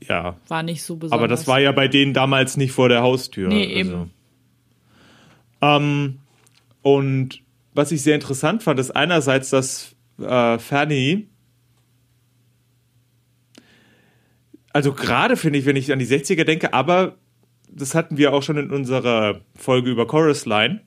[0.08, 1.20] Ja, war nicht so besonders.
[1.20, 3.50] aber das war ja bei denen damals nicht vor der Haustür.
[3.50, 3.90] Nee, eben.
[3.90, 4.10] Also.
[5.84, 6.20] Ähm,
[6.82, 7.42] und
[7.74, 11.28] was ich sehr interessant fand, ist einerseits, dass äh, Fanny
[14.74, 17.16] also gerade finde ich, wenn ich an die 60er denke, aber
[17.72, 20.82] das hatten wir auch schon in unserer Folge über Chorus Line,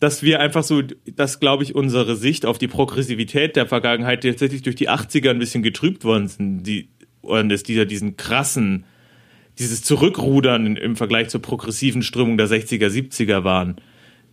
[0.00, 4.62] dass wir einfach so, dass glaube ich unsere Sicht auf die Progressivität der Vergangenheit tatsächlich
[4.62, 6.90] durch die 80er ein bisschen getrübt worden sind, die
[7.26, 8.84] und es dieser diesen krassen
[9.58, 13.76] dieses Zurückrudern in, im Vergleich zur progressiven Strömung der 60er, 70er waren,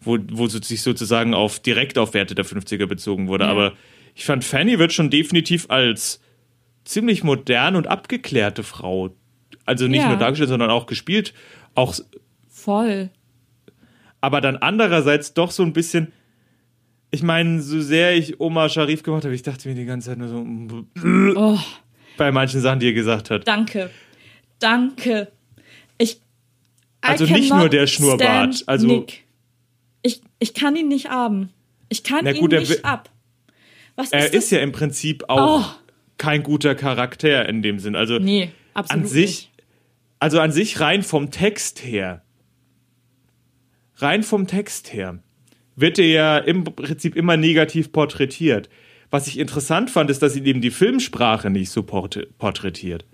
[0.01, 3.45] wo, wo sich sozusagen auf direkt auf Werte der 50er bezogen wurde.
[3.45, 3.51] Ja.
[3.51, 3.71] Aber
[4.15, 6.19] ich fand, Fanny wird schon definitiv als
[6.83, 9.15] ziemlich modern und abgeklärte Frau,
[9.65, 10.09] also nicht Ja.
[10.09, 11.33] nur dargestellt, sondern auch gespielt,
[11.73, 11.95] auch,
[12.49, 13.09] Voll.
[14.19, 16.11] aber dann andererseits doch so ein bisschen,
[17.11, 20.17] ich meine, so sehr ich Oma Sharif gemacht habe, ich dachte mir die ganze Zeit
[20.17, 20.45] nur so,
[21.37, 21.59] Oh,
[22.17, 23.47] bei manchen Sachen, die er gesagt hat.
[23.47, 23.89] danke.
[24.59, 25.31] Danke.
[25.97, 26.19] Ich.
[27.01, 29.23] Also nicht nur der Schnurrbart, also- Nick.
[30.03, 31.49] Ich, ich kann ihn nicht haben.
[31.89, 33.09] Ich kann ihn gut, er nicht ab.
[33.95, 35.79] Was Er ist ist ja im Prinzip auch Oh.
[36.17, 37.95] kein guter Charakter in dem Sinn.
[37.95, 39.51] Also Nee, absolut an sich, nicht.
[40.19, 42.23] also an sich rein vom Text her,
[43.97, 45.19] rein vom Text her,
[45.75, 48.69] wird er ja im Prinzip immer negativ porträtiert.
[49.13, 53.05] Was ich interessant fand, ist, dass sie eben die Filmsprache nicht so port porträtiert.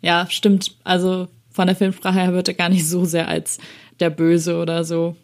[0.00, 0.76] Ja, stimmt.
[0.84, 3.58] Also von der Filmsprache her wird er gar nicht so sehr als
[3.98, 5.16] der Böse oder so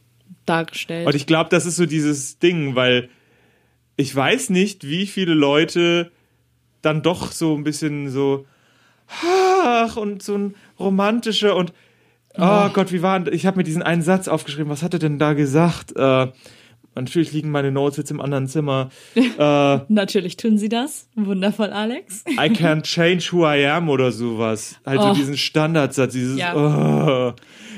[0.44, 1.06] dargestellt.
[1.06, 3.10] Und ich glaube, das ist so dieses Ding, weil
[3.94, 6.10] ich weiß nicht, wie viele Leute
[6.80, 8.44] dann doch so ein bisschen so,
[9.06, 11.72] ach, und so ein romantischer und,
[12.36, 14.98] oh, Gott, wie war, denn- ich habe mir diesen einen Satz aufgeschrieben, was hat er
[14.98, 15.94] denn da gesagt?
[15.94, 16.26] Äh,
[16.94, 18.90] natürlich liegen meine Notes jetzt im anderen Zimmer.
[19.38, 21.08] Äh, Natürlich tun sie das.
[21.14, 22.24] Wundervoll, Alex.
[22.28, 24.76] I can't change who I am oder sowas.
[24.84, 25.08] Halt Oh.
[25.08, 26.54] so diesen Standardsatz, dieses, Ja.
[26.54, 27.32] oh,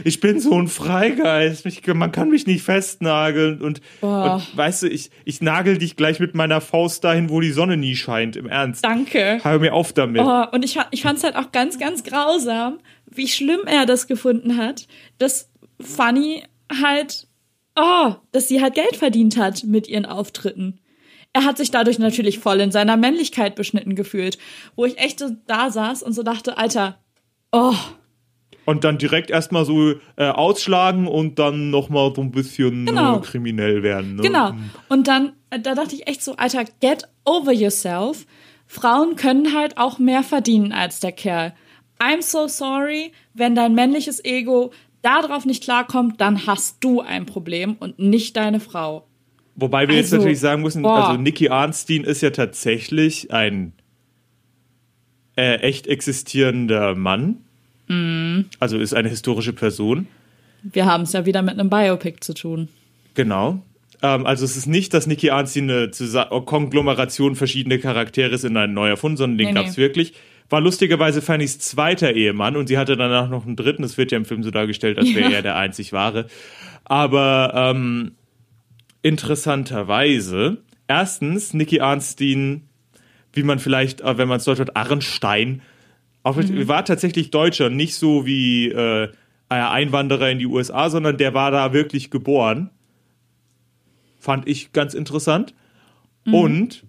[0.05, 4.07] ich bin so ein Freigeist, mich, man kann mich nicht festnageln und, Oh.
[4.35, 7.77] und weißt du, ich, ich nagel dich gleich mit meiner Faust dahin, wo die Sonne
[7.77, 8.85] nie scheint, im Ernst.
[8.85, 9.38] Danke.
[9.42, 10.22] Hör mir auf damit.
[10.22, 14.07] Oh, und ich, ich fand es halt auch ganz, ganz grausam, wie schlimm er das
[14.07, 14.87] gefunden hat,
[15.18, 15.50] dass
[15.81, 16.42] Fanny
[16.83, 17.29] halt,
[17.76, 20.80] oh, dass sie halt Geld verdient hat mit ihren Auftritten.
[21.32, 24.38] Er hat sich dadurch natürlich voll in seiner Männlichkeit beschnitten gefühlt,
[24.76, 26.98] wo ich echt so da saß und so dachte, Alter,
[27.50, 27.74] oh,
[28.66, 33.18] Und dann direkt erstmal so äh, ausschlagen und dann nochmal so ein bisschen Genau.
[33.18, 34.16] äh, kriminell werden.
[34.16, 34.22] Ne?
[34.22, 34.52] Genau.
[34.88, 38.26] Und dann, äh, da dachte ich echt so, Alter, get over yourself.
[38.66, 41.52] Frauen können halt auch mehr verdienen als der Kerl.
[42.00, 44.72] I'm so sorry, wenn dein männliches Ego
[45.04, 49.06] darauf nicht klarkommt, dann hast du ein Problem und nicht deine Frau.
[49.56, 51.08] Wobei wir jetzt Also, natürlich sagen müssen, boah.
[51.08, 53.72] also Nicky Arnstein ist ja tatsächlich ein
[55.36, 57.36] äh, echt existierender Mann.
[57.88, 58.46] Mhm.
[58.58, 60.06] Also ist eine historische Person.
[60.62, 62.68] Wir haben es ja wieder mit einem Biopic zu tun.
[63.14, 63.60] Genau.
[64.02, 68.56] Ähm, also es ist nicht, dass Nicky Arnstein eine Zusa Konglomeration verschiedener Charaktere ist in
[68.56, 69.82] ein neu erfunden, sondern den Nee, gab's nee.
[69.82, 70.14] wirklich.
[70.50, 73.83] War lustigerweise Fannys zweiter Ehemann und sie hatte danach noch einen dritten.
[73.83, 75.37] Das wird ja im Film so dargestellt, als wäre Ja.
[75.37, 76.26] er der einzig wahre.
[76.85, 78.12] Aber ähm,
[79.02, 82.62] interessanterweise, erstens, Nicky Arnstein,
[83.33, 85.62] wie man vielleicht, äh, wenn man es deutsch hat, Arnstein,
[86.22, 86.68] auch Mhm.
[86.68, 89.09] war tatsächlich Deutscher, nicht so wie äh,
[89.48, 92.70] ein Einwanderer in die USA, sondern der war da wirklich geboren.
[94.18, 95.54] Fand ich ganz interessant.
[96.24, 96.35] Mhm.
[96.35, 96.85] Und,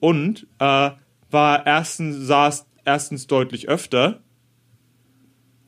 [0.00, 0.90] und äh,
[1.30, 4.20] war erstens, saß erstens deutlich öfter,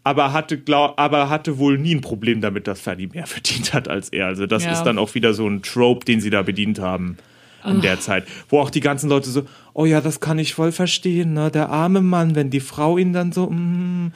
[0.02, 3.88] aber hatte, glaub, aber hatte wohl nie ein Problem damit, dass Fanny mehr verdient hat
[3.88, 4.26] als er.
[4.26, 4.72] Also das Ja.
[4.72, 7.18] ist dann auch wieder so ein Trope, den sie da bedient haben
[7.66, 8.24] in der Zeit.
[8.48, 9.42] Wo auch die ganzen Leute so,
[9.74, 11.50] oh ja, das kann ich voll verstehen, ne?
[11.50, 14.12] Der arme Mann, wenn die Frau ihn dann so, mm,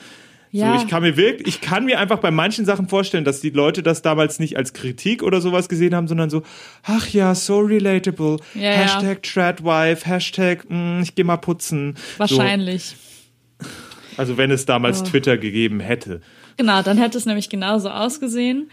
[0.55, 0.77] Ja.
[0.77, 3.49] so, ich kann mir wirklich, ich kann mir einfach bei manchen Sachen vorstellen, dass die
[3.49, 6.43] Leute das damals nicht als Kritik oder sowas gesehen haben, sondern so,
[6.83, 8.37] ach ja, so relatable.
[8.53, 8.69] Ja, ja.
[8.71, 11.95] Hashtag Tradwife, Hashtag, mm, ich geh mal putzen.
[12.17, 12.95] Wahrscheinlich.
[13.59, 13.67] So,
[14.15, 16.21] also wenn es damals Twitter gegeben hätte.
[16.55, 18.69] Genau, dann hätte es nämlich genauso ausgesehen.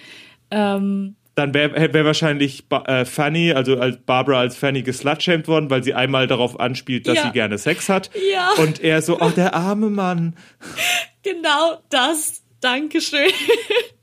[0.53, 5.71] Ähm, Dann wäre wär wahrscheinlich ba äh, Fanny, also als Barbara als Fanny geslutshamed worden,
[5.71, 7.23] weil sie einmal darauf anspielt, dass Ja.
[7.25, 8.11] sie gerne Sex hat.
[8.33, 8.51] Ja.
[8.63, 10.37] Und er so, oh, der arme Mann.
[11.25, 12.43] Genau das.
[12.61, 13.31] Dankeschön.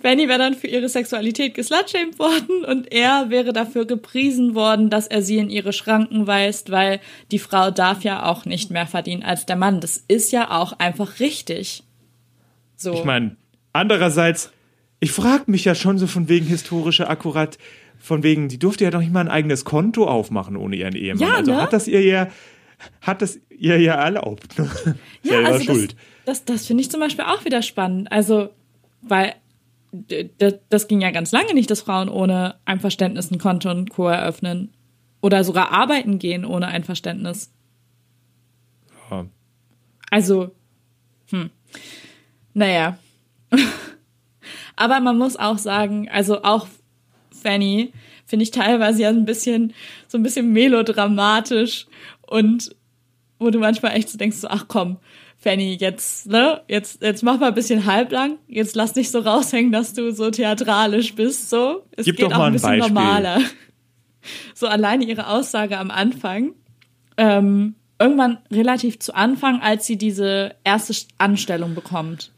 [0.00, 5.06] Fanny wäre dann für ihre Sexualität geslutshamed worden und er wäre dafür gepriesen worden, dass
[5.06, 9.22] er sie in ihre Schranken weist, weil die Frau darf ja auch nicht mehr verdienen
[9.22, 9.80] als der Mann.
[9.80, 11.82] Das ist ja auch einfach richtig.
[12.76, 12.94] So.
[12.94, 13.36] Ich meine,
[13.74, 14.52] andererseits,
[15.00, 17.58] ich frage mich ja schon so von wegen historische Akkurat,
[17.98, 21.28] von wegen, die durfte ja doch nicht mal ein eigenes Konto aufmachen ohne ihren Ehemann.
[21.28, 21.62] Ja, also ne?
[21.62, 22.28] hat das ihr ja,
[23.00, 24.58] hat das ihr ja erlaubt.
[24.58, 24.70] Ne?
[24.84, 24.94] Ja,
[25.32, 25.96] Selber also schuld.
[26.24, 28.12] das, das, das finde ich zum Beispiel auch wieder spannend.
[28.12, 28.50] Also,
[29.02, 29.34] weil
[30.68, 34.08] das ging ja ganz lange nicht, dass Frauen ohne Einverständnis ein Konto und Co.
[34.08, 34.72] eröffnen.
[35.20, 37.52] Oder sogar arbeiten gehen ohne Einverständnis.
[39.10, 39.26] Ja.
[40.10, 40.54] Also,
[41.30, 41.50] hm.
[42.54, 42.98] Naja.
[44.80, 46.66] Aber man muss auch sagen, also auch
[47.30, 47.92] Fanny
[48.24, 49.74] finde ich teilweise ja ein bisschen,
[50.08, 51.86] so ein bisschen melodramatisch
[52.26, 52.74] und
[53.38, 54.96] wo du manchmal echt so denkst, so, ach komm,
[55.36, 59.70] Fanny, jetzt, ne, jetzt, jetzt mach mal ein bisschen halblang, jetzt lass nicht so raushängen,
[59.70, 61.82] dass du so theatralisch bist, so.
[61.94, 62.88] Es Gib geht doch auch mal ein ein bisschen Beispiel.
[62.88, 63.40] normaler.
[64.54, 66.52] So alleine ihre Aussage am Anfang,
[67.16, 72.30] ähm, irgendwann relativ zu Anfang, als sie diese erste Anstellung bekommt.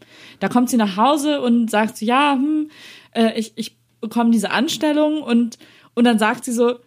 [0.43, 2.69] Da kommt sie nach Hause und sagt so, ja, hm,
[3.13, 5.57] äh, ich, ich bekomme diese Anstellung und,
[5.95, 6.81] und dann sagt sie so,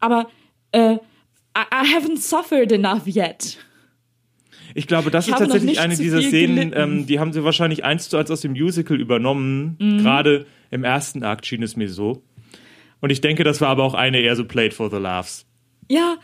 [0.00, 0.30] aber
[0.72, 0.98] äh, I,
[1.74, 3.58] I haven't suffered enough yet.
[4.74, 8.08] Ich glaube, das Ich ist tatsächlich eine dieser Szenen, ähm, die haben sie wahrscheinlich eins
[8.08, 9.76] zu eins aus dem Musical übernommen.
[9.78, 9.98] Mhm.
[9.98, 12.22] Gerade im ersten Akt schien es mir so.
[13.02, 15.44] Und ich denke, das war aber auch eine eher so Played for the Laughs.
[15.90, 16.16] Ja,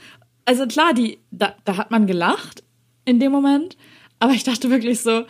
[0.47, 2.65] also klar, die, da, da hat man gelacht
[3.05, 3.77] in dem Moment,
[4.21, 5.25] aber ich dachte wirklich so,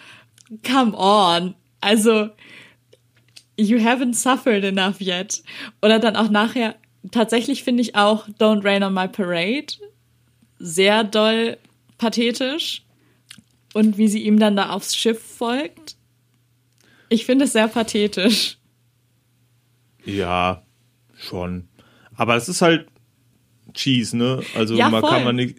[0.62, 1.54] come on.
[1.80, 2.30] Also,
[3.56, 5.42] you haven't suffered enough yet.
[5.82, 6.76] Oder dann auch nachher,
[7.10, 9.74] tatsächlich finde ich auch Don't Rain on My Parade
[10.58, 11.58] sehr doll
[11.98, 12.82] pathetisch.
[13.74, 15.96] Und wie sie ihm dann da aufs Schiff folgt.
[17.08, 18.58] Ich finde es sehr pathetisch.
[20.04, 20.62] Ja,
[21.16, 21.68] schon.
[22.14, 22.88] Aber es ist halt
[23.72, 24.42] Cheese, ne?
[24.54, 25.10] Also Ja, man voll.
[25.10, 25.56] kann man nicht.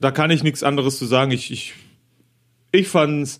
[0.00, 1.30] Da kann ich nichts anderes zu sagen.
[1.30, 1.72] Ich, ich,
[2.74, 3.38] ich fand's.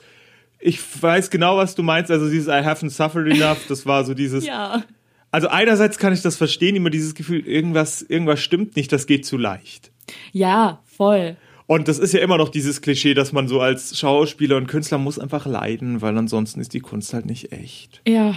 [0.58, 2.10] Ich weiß genau, was du meinst.
[2.10, 4.46] Also dieses I haven't suffered enough, das war so dieses.
[4.54, 4.84] Ja.
[5.30, 9.26] Also einerseits kann ich das verstehen, immer dieses Gefühl, irgendwas, irgendwas stimmt nicht, das geht
[9.26, 9.90] zu leicht.
[10.30, 11.36] Ja, voll.
[11.66, 14.98] Und das ist ja immer noch dieses Klischee, dass man so als Schauspieler und Künstler
[14.98, 18.00] muss einfach leiden, weil ansonsten ist die Kunst halt nicht echt.
[18.06, 18.36] Ja.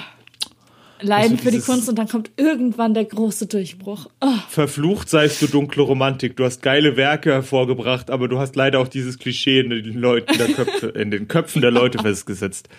[1.01, 4.07] Leiden Also für die Kunst und dann kommt irgendwann der große Durchbruch.
[4.21, 6.35] Oh, Verflucht seist du dunkle Romantik.
[6.35, 10.37] Du hast geile Werke hervorgebracht, aber du hast leider auch dieses Klischee in den Leuten
[10.37, 12.69] der Köpfe, in den Köpfen der Leute festgesetzt.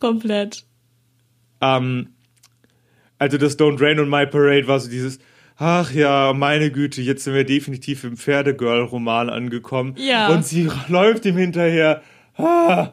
[0.00, 0.64] komplett.
[1.60, 2.08] Ähm,
[3.18, 5.18] also das Don't Rain on My Parade war so dieses,
[5.56, 9.94] ach ja, meine Güte, jetzt sind wir definitiv im Pferdegirl-Roman angekommen.
[9.98, 10.28] Ja.
[10.28, 12.02] Und sie läuft ihm hinterher.
[12.36, 12.92] Ah.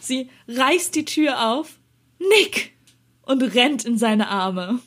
[0.00, 1.78] Sie reißt die Tür auf,
[2.18, 2.72] Nick,
[3.28, 4.80] und rennt in seine Arme.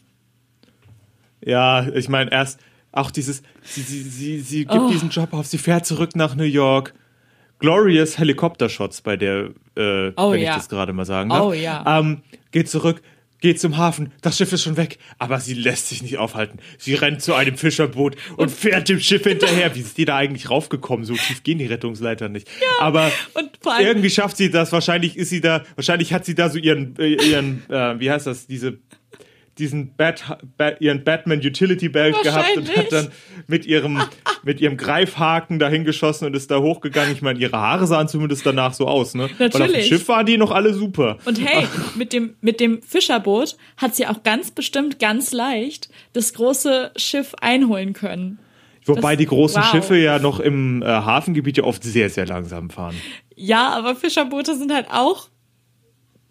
[1.44, 2.60] Ja, ich meine, erst
[2.92, 4.90] auch dieses, sie, sie, sie, sie gibt Oh.
[4.90, 6.94] diesen Job auf, sie fährt zurück nach New York.
[7.60, 10.52] Glorious Helikoptershots bei der, äh, Oh, wenn ja.
[10.52, 11.42] ich das gerade mal sagen darf.
[11.46, 12.00] Oh, ja.
[12.00, 13.02] Ähm, geht zurück,
[13.42, 16.60] geht zum Hafen, das Schiff ist schon weg, aber sie lässt sich nicht aufhalten.
[16.78, 19.76] Sie rennt zu einem Fischerboot und fährt dem Schiff hinterher.
[19.76, 21.06] Wie ist die da eigentlich raufgekommen?
[21.06, 22.48] So tief gehen die Rettungsleiter nicht.
[22.80, 24.72] aber und vor allem- irgendwie schafft sie das.
[24.72, 28.28] Wahrscheinlich ist sie da, wahrscheinlich hat sie da so ihren, äh, ihren, äh, wie heißt
[28.28, 28.80] das, diese
[29.58, 33.10] diesen Bat, Bat, ihren Batman Utility Belt gehabt und hat dann
[33.48, 34.02] mit ihrem
[34.44, 37.12] mit ihrem Greifhaken dahin geschossen und ist da hochgegangen.
[37.14, 39.30] Ich meine, ihre Haare sahen zumindest danach so aus, ne?
[39.38, 39.88] Weil auf dem Natürlich.
[39.88, 41.18] Schiff waren die noch alle super.
[41.26, 46.34] Und hey, mit dem, mit dem Fischerboot hat sie auch ganz bestimmt ganz leicht das
[46.34, 48.40] große Schiff einholen können.
[48.86, 49.70] Wobei das- die großen wow.
[49.72, 52.96] Schiffe ja noch im äh, Hafengebiet ja oft sehr, sehr langsam fahren.
[53.36, 55.28] Ja, aber Fischerboote sind halt auch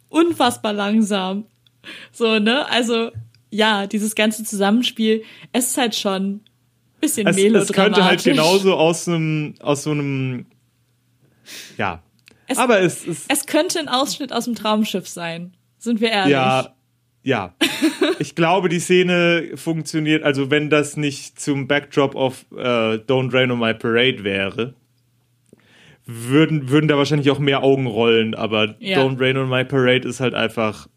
[0.09, 1.45] unfassbar langsam.
[2.13, 2.69] So, ne?
[2.71, 3.11] Also,
[3.51, 6.41] ja, dieses ganze Zusammenspiel, es ist halt schon ein
[7.01, 7.71] bisschen Es, melodramatisch.
[7.71, 10.47] es könnte halt genauso aus einem, aus so einem,
[11.79, 12.03] ja.
[12.47, 15.55] Es- Aber es ist, Es könnte ein Ausschnitt aus dem Traumschiff sein.
[15.79, 16.33] Sind wir ehrlich?
[16.33, 16.75] Ja,
[17.23, 17.55] ja.
[18.19, 23.51] Ich glaube, die Szene funktioniert, also wenn das nicht zum Backdrop of äh, Don't Rain
[23.51, 24.75] on My Parade wäre,
[26.07, 28.99] würden, würden da wahrscheinlich auch mehr Augen rollen, aber Ja.
[28.99, 30.89] Don't Rain on My Parade ist halt einfach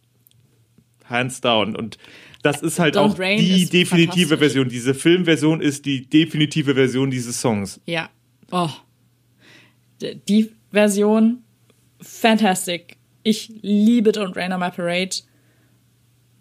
[1.14, 1.98] hands down und
[2.44, 4.38] das ist halt Don't auch Rain die definitive.
[4.38, 4.68] Version.
[4.68, 7.80] Diese Filmversion ist die definitive Version dieses Songs.
[7.86, 8.10] Ja.
[8.52, 8.70] Oh.
[10.02, 11.44] Die Version,
[12.02, 12.98] fantastic.
[13.24, 15.22] Ich liebe Don't Rain on My Parade.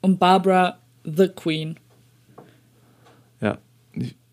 [0.01, 1.79] Und Barbara, the Queen.
[3.41, 3.59] Ja.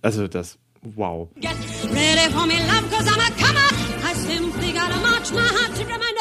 [0.02, 1.30] Also das, wow.
[1.36, 1.52] Get
[1.93, 3.69] ready for me, love, cause I'm a comer.
[4.04, 6.18] I simply gotta march my heart to drum.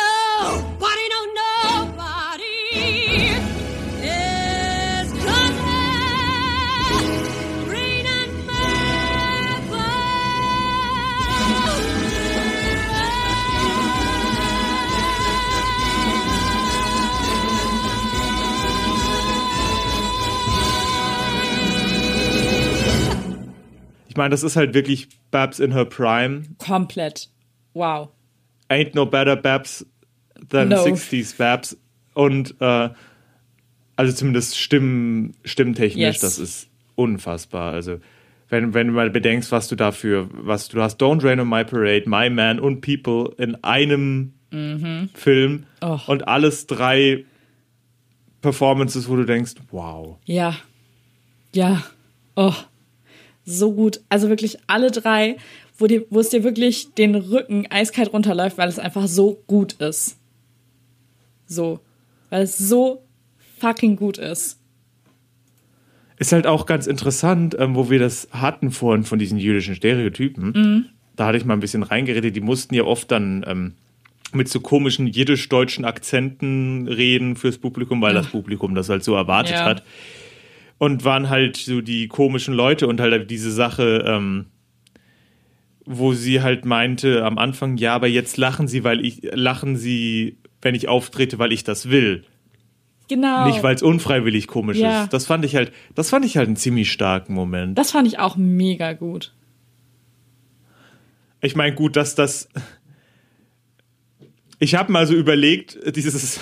[24.18, 26.42] Meine, das ist halt wirklich Babs in her prime.
[26.58, 27.30] Komplett.
[27.72, 28.10] Wow.
[28.68, 29.86] Ain't no better Babs
[30.50, 30.84] than No.
[30.84, 31.78] 60s Babs.
[32.12, 32.90] Und äh,
[33.96, 36.20] also zumindest Stimmen, stimmtechnisch, Yes.
[36.20, 37.72] das ist unfassbar.
[37.72, 37.98] Also
[38.50, 41.64] wenn, wenn du mal bedenkst, was du dafür, was du hast, Don't Rain on My
[41.64, 44.34] Parade, My Man und People in einem
[45.14, 45.98] Film Oh.
[46.06, 47.24] und alles drei
[48.40, 50.16] Performances, wo du denkst, wow.
[50.24, 50.56] Ja.
[51.54, 51.82] Ja.
[52.36, 52.54] Oh.
[53.50, 54.00] So gut.
[54.10, 55.38] Also wirklich alle drei,
[55.78, 59.72] wo, dir, wo es dir wirklich den Rücken eiskalt runterläuft, weil es einfach so gut
[59.74, 60.18] ist.
[61.46, 61.80] So.
[62.28, 63.02] Weil es so
[63.58, 64.60] fucking gut ist.
[66.18, 70.52] Ist halt auch ganz interessant, ähm, wo wir das hatten vorhin von diesen jüdischen Stereotypen.
[70.54, 70.84] Mhm.
[71.16, 72.36] Da hatte ich mal ein bisschen reingeredet.
[72.36, 73.72] Die mussten ja oft dann ähm,
[74.32, 79.54] mit so komischen jiddisch-deutschen Akzenten reden fürs Publikum, weil das Publikum das halt so erwartet
[79.54, 79.64] Ja.
[79.64, 79.84] hat.
[80.78, 84.46] Und waren halt so die komischen Leute und halt diese Sache, ähm,
[85.84, 90.38] wo sie halt meinte am Anfang, ja, aber jetzt lachen sie, weil ich, lachen sie,
[90.62, 92.24] wenn ich auftrete, weil ich das will.
[93.08, 93.46] Genau.
[93.46, 95.04] Nicht, weil es unfreiwillig komisch Ja.
[95.04, 95.12] ist.
[95.14, 97.76] Das fand ich halt, das fand ich halt einen ziemlich starken Moment.
[97.78, 99.34] das fand ich auch mega gut.
[101.40, 102.48] Ich meine, gut, dass das.
[104.58, 106.40] Ich habe mal so überlegt, dieses,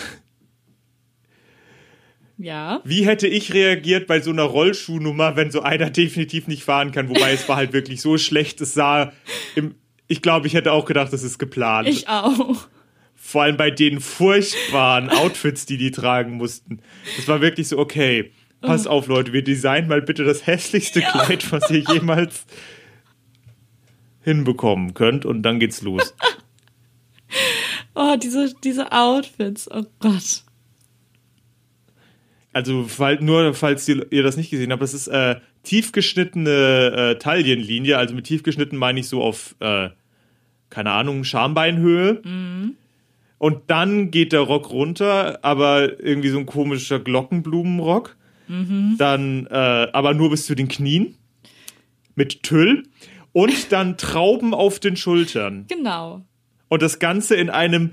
[2.39, 2.82] Ja.
[2.84, 7.09] wie hätte ich reagiert bei so einer Rollschuhnummer, wenn so einer definitiv nicht fahren kann,
[7.09, 9.12] wobei es war halt wirklich so schlecht, es sah
[9.55, 9.74] im,
[10.09, 11.89] ich glaube, ich hätte auch gedacht, das ist geplant.
[11.89, 12.68] Ich auch.
[13.14, 16.80] Vor allem bei den furchtbaren Outfits, die die tragen mussten.
[17.16, 18.30] Das war wirklich so, okay,
[18.61, 22.45] pass auf, Leute, wir designen mal bitte das hässlichste Kleid, was ihr jemals
[24.22, 26.14] hinbekommen könnt und dann geht's los.
[27.99, 29.70] Oh, diese, diese Outfits.
[29.70, 30.45] Oh Gott.
[32.57, 32.86] Also
[33.20, 37.98] nur, falls ihr, das nicht gesehen habt, das ist äh, tiefgeschnittene äh, Taillenlinie.
[37.98, 39.90] Also mit tiefgeschnitten meine ich so auf, äh,
[40.70, 42.22] keine Ahnung, Schambeinhöhe.
[43.36, 48.16] Und dann geht der Rock runter, aber irgendwie so ein komischer Glockenblumenrock.
[48.96, 51.14] Dann, äh, aber nur bis zu den Knien.
[52.14, 52.84] Mit Tüll.
[53.32, 55.66] Und dann Trauben auf den Schultern.
[55.68, 56.24] Genau.
[56.68, 57.92] Und das Ganze in einem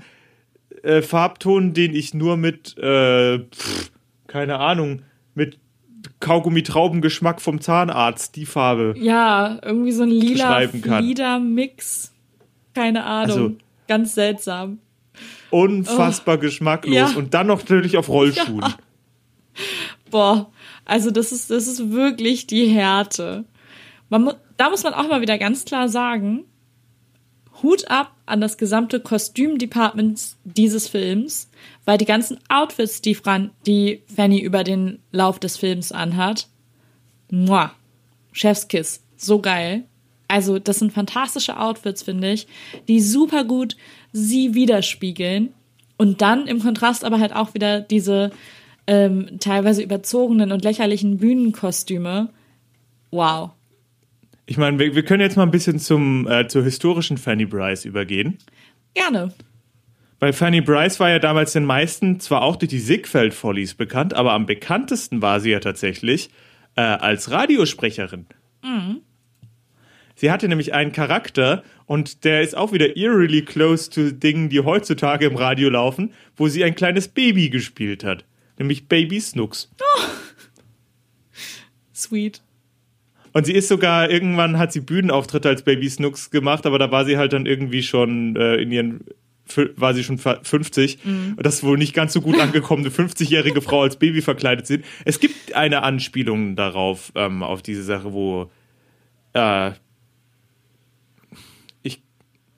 [0.82, 3.90] äh, Farbton, den ich nur mit, äh, pff,
[4.34, 5.02] keine Ahnung,
[5.36, 5.60] mit
[6.18, 8.96] Kaugummi-Traubengeschmack vom Zahnarzt, die Farbe.
[8.98, 10.60] Ja, irgendwie so ein lila.
[10.66, 12.12] Flieder-Mix.
[12.74, 13.30] Keine Ahnung.
[13.30, 13.56] Also-
[13.86, 14.80] Ganz seltsam.
[15.50, 16.94] Unfassbar geschmacklos.
[16.96, 17.10] Ja.
[17.16, 18.74] Und dann noch natürlich auf Rollschuhen.
[20.10, 20.50] Boah,
[20.84, 23.44] also das ist, das ist wirklich die Härte.
[24.08, 26.44] Man mu da muss man auch mal wieder ganz klar sagen,
[27.62, 31.50] Hut ab an das gesamte Kostümdepartment dieses Films,
[31.84, 36.48] weil die ganzen Outfits, die, Fran die Fanny über den Lauf des Films anhat,
[37.30, 37.72] muah,
[38.32, 39.84] Chefskiss, so geil.
[40.26, 42.46] Also das sind fantastische Outfits, finde ich,
[42.88, 43.76] die super gut
[44.12, 45.52] sie widerspiegeln
[45.96, 48.30] und dann im Kontrast aber halt auch wieder diese
[48.86, 52.30] ähm, teilweise überzogenen und lächerlichen Bühnenkostüme.
[53.10, 53.50] Wow.
[54.46, 57.86] Ich meine, wir, wir können jetzt mal ein bisschen zum, äh, zur historischen Fanny Bryce
[57.86, 58.38] übergehen.
[58.94, 59.32] Gerne.
[60.20, 64.32] Weil Fanny Bryce war ja damals den meisten zwar auch durch die Siegfeld-Follies bekannt, aber
[64.32, 66.30] am bekanntesten war sie ja tatsächlich
[66.76, 68.26] äh, als Radiosprecherin.
[70.14, 74.60] Sie hatte nämlich einen Charakter und der ist auch wieder eerily close to Dingen, die
[74.60, 78.24] heutzutage im Radio laufen, wo sie ein kleines Baby gespielt hat.
[78.58, 79.70] Nämlich Baby Snooks.
[81.94, 82.40] Sweet.
[83.34, 87.04] Und sie ist sogar, irgendwann hat sie Bühnenauftritte als Baby Snooks gemacht, aber da war
[87.04, 89.00] sie halt dann irgendwie schon äh, in ihren,
[89.76, 91.00] war sie schon fa- 50.
[91.04, 94.66] Und das ist wohl nicht ganz so gut angekommen, eine 50-jährige Frau als Baby verkleidet
[94.66, 94.84] sind.
[95.04, 98.50] Es gibt eine Anspielung darauf, ähm, auf diese Sache, wo,
[99.34, 99.72] äh,
[101.82, 102.02] ich,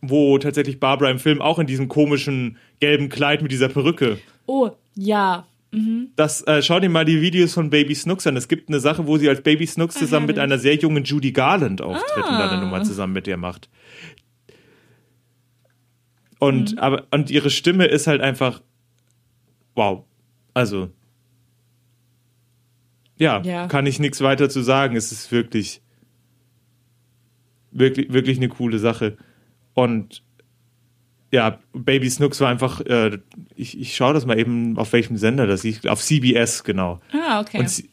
[0.02, 4.70] wo tatsächlich Barbara im Film auch in diesem komischen gelben Kleid mit dieser Perücke Oh,
[4.94, 5.46] ja.
[6.16, 8.36] Das, äh, schau dir mal die Videos von Baby Snooks an.
[8.36, 11.32] Es gibt eine Sache, wo sie als Baby Snooks zusammen mit einer sehr jungen Judy
[11.32, 13.68] Garland auftritt und dann eine Nummer zusammen mit ihr macht.
[16.38, 18.62] Und, aber, und ihre Stimme ist halt einfach,
[19.74, 20.04] wow.
[20.54, 20.90] Also,
[23.18, 23.66] ja, Ja.
[23.66, 24.96] kann ich nichts weiter zu sagen.
[24.96, 25.80] Es ist wirklich,
[27.70, 29.16] wirklich, wirklich eine coole Sache.
[29.74, 30.22] Und
[31.32, 33.18] ja, Baby Snooks war einfach, äh,
[33.56, 35.86] ich, ich schaue das mal eben, auf welchem Sender das ist.
[35.88, 37.00] Auf CBS, genau.
[37.12, 37.58] Ah, okay.
[37.58, 37.84] Und,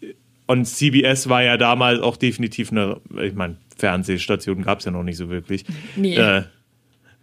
[0.48, 5.04] und CBS war ja damals auch definitiv eine, ich meine, Fernsehstationen gab es ja noch
[5.04, 5.66] nicht so wirklich.
[5.96, 6.16] Nee.
[6.16, 6.44] Äh,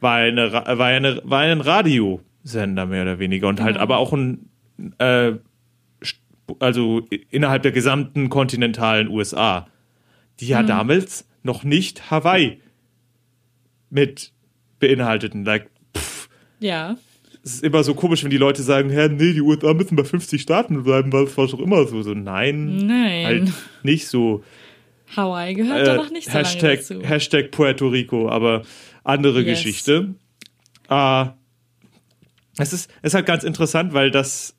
[0.01, 4.51] war, eine, war, eine, war ein Radiosender mehr oder weniger und halt aber auch ein,
[4.99, 5.33] äh,
[6.59, 9.69] also innerhalb der gesamten kontinentalen USA,
[10.41, 12.61] die ja damals noch nicht Hawaii
[13.91, 14.33] mit
[14.81, 15.45] beinhalteten.
[15.45, 15.70] Like,
[16.61, 16.97] ja.
[17.43, 20.05] es ist immer so komisch, wenn die Leute sagen, hä, nee, die USA müssen bei
[20.05, 22.03] 50 Staaten bleiben, weil es war doch immer so.
[22.03, 23.25] So, nein, Nein.
[23.25, 23.53] halt
[23.83, 24.45] nicht so.
[25.17, 27.01] Hawaii gehört Äh, noch nicht so Hashtag, lange dazu.
[27.03, 28.63] Hashtag Puerto Rico, aber
[29.03, 29.59] andere Yes.
[29.59, 30.15] Geschichte.
[30.89, 31.25] Äh,
[32.59, 34.55] es ist, es ist halt ganz interessant, weil das.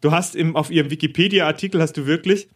[0.00, 2.48] Du hast im, auf ihrem Wikipedia-Artikel hast du wirklich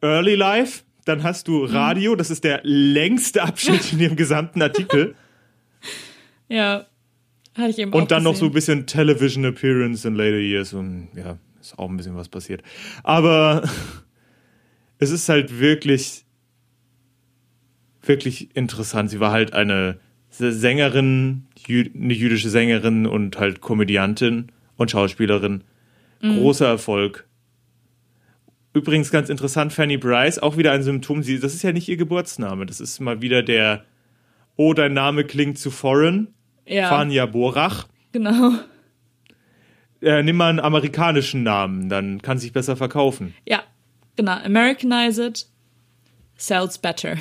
[0.00, 5.14] Early Life, dann hast du Radio, das ist der längste Abschnitt in ihrem gesamten Artikel.
[6.48, 6.86] Ja.
[7.54, 8.84] Hatte ich eben auch Und dann noch so ein gesehen.
[8.84, 12.62] bisschen Television Appearance in later years und ja, ist auch ein bisschen was passiert.
[13.02, 13.68] Aber
[14.98, 16.24] es ist halt wirklich,
[18.02, 19.10] wirklich interessant.
[19.10, 19.98] Sie war halt eine
[20.30, 25.64] Sängerin, eine jüdische Sängerin und halt Komödiantin und Schauspielerin.
[26.20, 27.28] Großer Erfolg.
[28.72, 31.22] Übrigens ganz interessant, Fanny Bryce, auch wieder ein Symptom.
[31.22, 32.66] Sie, das ist ja nicht ihr Geburtsname.
[32.66, 33.84] Das ist mal wieder der,
[34.56, 36.28] oh, dein Name klingt zu foreign.
[36.68, 37.86] Ja, Fania Borach.
[38.12, 38.52] genau.
[40.00, 43.34] Äh, nimm mal einen amerikanischen Namen, dann kann sich besser verkaufen.
[43.46, 43.62] Ja,
[44.16, 44.32] genau.
[44.44, 45.46] Americanize it,
[46.36, 47.16] sells better.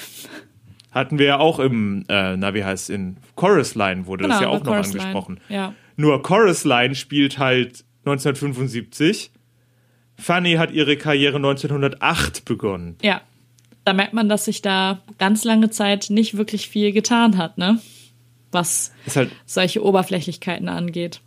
[0.92, 4.46] Hatten wir ja auch im, äh, na wie heißt in Chorus Line wurde das ja
[4.48, 5.00] Genau, auch noch Chorus Line.
[5.02, 5.40] angesprochen.
[5.50, 5.74] Ja.
[5.96, 9.32] Nur Chorus Line spielt halt 1975.
[10.20, 12.96] Fanny hat ihre Karriere 1908 begonnen.
[13.02, 13.22] Ja.
[13.86, 17.80] Da merkt man, dass sich da ganz lange Zeit nicht wirklich viel getan hat, ne?
[18.52, 21.22] Was halt, solche Oberflächlichkeiten angeht.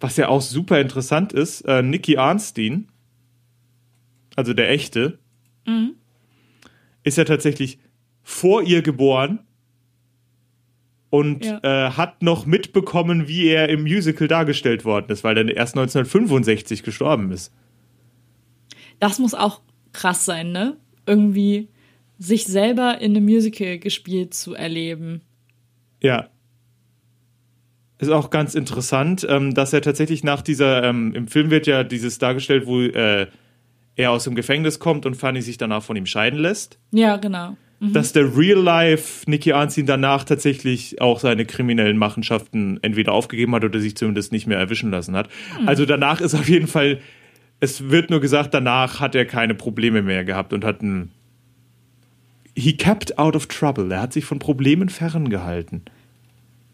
[0.00, 2.88] was ja auch super interessant ist, äh, Nicky Arnstein,
[4.36, 5.18] also der echte,
[7.04, 7.78] ist ja tatsächlich
[8.22, 9.40] vor ihr geboren
[11.10, 11.60] und Ja.
[11.62, 16.82] äh, hat noch mitbekommen, wie er im Musical dargestellt worden ist, weil er erst 1965
[16.82, 17.52] gestorben ist.
[19.00, 19.60] Das muss auch
[19.92, 20.76] krass sein, ne?
[21.06, 21.68] Irgendwie
[22.18, 25.20] sich selber in einem Musical gespielt zu erleben.
[26.04, 26.28] Ja.
[27.98, 31.82] Ist auch ganz interessant, ähm, dass er tatsächlich nach dieser, ähm, im Film wird ja
[31.82, 33.26] dieses dargestellt, wo äh,
[33.96, 36.78] er aus dem Gefängnis kommt und Fanny sich danach von ihm scheiden lässt.
[36.90, 37.56] Ja, genau.
[37.80, 43.78] Dass der Real-Life Nicky Arnstein danach tatsächlich auch seine kriminellen Machenschaften entweder aufgegeben hat oder
[43.80, 45.28] sich zumindest nicht mehr erwischen lassen hat.
[45.66, 47.00] Also danach ist auf jeden Fall,
[47.60, 51.12] es wird nur gesagt, danach hat er keine Probleme mehr gehabt und hat ein.
[52.56, 53.90] He kept out of trouble.
[53.92, 55.82] Er hat sich von Problemen ferngehalten.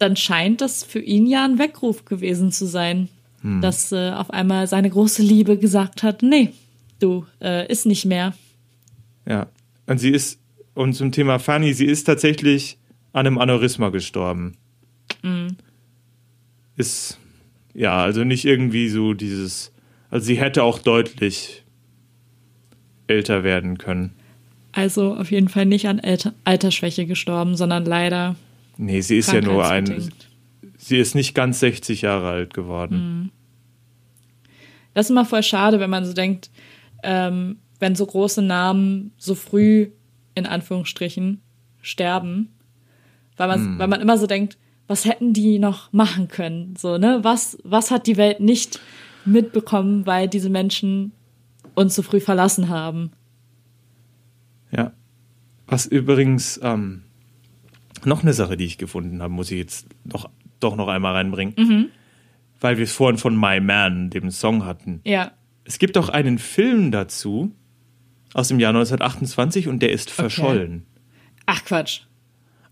[0.00, 3.08] Dann scheint das für ihn ja ein Weckruf gewesen zu sein,
[3.60, 6.52] dass äh, auf einmal seine große Liebe gesagt hat, nee,
[6.98, 8.34] du, äh, ist nicht mehr.
[9.26, 9.46] Ja.
[9.86, 10.40] Und sie ist,
[10.74, 12.76] und zum Thema Fanny, sie ist tatsächlich
[13.12, 14.56] an einem Aneurysma gestorben.
[16.76, 17.18] Ist,
[17.74, 19.72] ja, also nicht irgendwie so dieses,
[20.10, 21.64] also sie hätte auch deutlich
[23.06, 24.12] älter werden können.
[24.72, 28.36] Also auf jeden Fall nicht an Alter Altersschwäche gestorben, sondern leider
[28.82, 30.10] Nee, sie ist ja nur ein,
[30.78, 33.30] sie ist nicht ganz 60 Jahre alt geworden.
[34.94, 36.50] Das ist immer voll schade, wenn man so denkt,
[37.02, 39.90] ähm, wenn so große Namen so früh
[40.34, 41.42] in Anführungsstrichen
[41.82, 42.54] sterben,
[43.36, 44.56] weil man, weil man immer so denkt,
[44.86, 46.74] was hätten die noch machen können?
[46.78, 47.20] So, ne?
[47.22, 48.80] Was, was hat die Welt nicht
[49.26, 51.12] mitbekommen, weil diese Menschen
[51.74, 53.12] uns so früh verlassen haben?
[54.70, 54.92] Ja.
[55.66, 57.02] Was übrigens, ähm,
[58.06, 60.28] noch eine Sache, die ich gefunden habe, muss ich jetzt doch,
[60.60, 61.90] doch noch einmal reinbringen.
[62.60, 65.00] Weil wir es vorhin von My Man, dem Song hatten.
[65.04, 65.32] Ja.
[65.64, 67.54] Es gibt auch einen Film dazu
[68.34, 70.86] aus dem Jahr 1928 und der ist verschollen.
[71.46, 72.02] Ach Quatsch.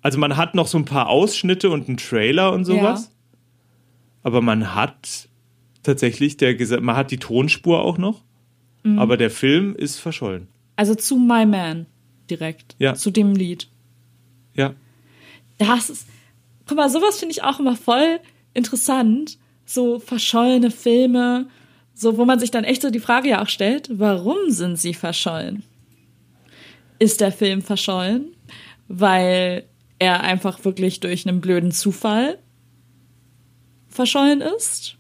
[0.03, 3.07] Also man hat noch so ein paar Ausschnitte und einen Trailer und sowas.
[3.07, 3.39] Ja.
[4.23, 5.29] Aber man hat
[5.83, 8.23] tatsächlich, der, man hat die Tonspur auch noch.
[8.85, 8.99] Mhm.
[8.99, 10.49] Aber der Film ist verschollen.
[10.77, 11.87] Also zu My Man
[12.31, 12.77] direkt.
[12.79, 12.95] Ja.
[12.95, 13.69] Zu dem Lied.
[14.55, 14.75] Ja.
[15.59, 16.07] Das ist,
[16.67, 18.21] guck mal, sowas finde ich auch immer voll
[18.55, 19.39] interessant.
[19.65, 21.49] So verschollene Filme,
[21.95, 24.95] so wo man sich dann echt so die Frage ja auch stellt, warum sind sie
[24.95, 25.63] verschollen?
[26.99, 28.35] Ist der Film verschollen,
[28.89, 29.65] weil
[29.99, 32.39] er einfach wirklich durch einen blöden Zufall
[33.89, 34.97] verschollen ist?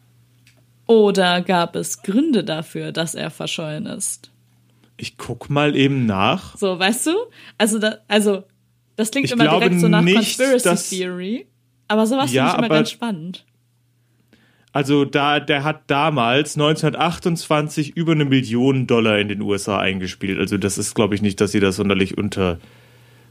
[0.86, 4.30] Oder gab es Gründe dafür, dass er verschollen ist?
[4.96, 6.56] Ich guck mal eben nach.
[6.56, 7.12] So, weißt du?
[7.58, 8.42] Also, da, also
[8.98, 11.46] das klingt Ich immer direkt so nach nicht, Conspiracy dass- Theory.
[11.88, 13.44] Aber sowas Ja, finde ich immer ganz spannend.
[14.72, 20.38] Also da, der hat damals 1928 über eine Million Dollar in den USA eingespielt.
[20.38, 22.58] Also das ist, glaube ich, nicht, dass sie das sonderlich unter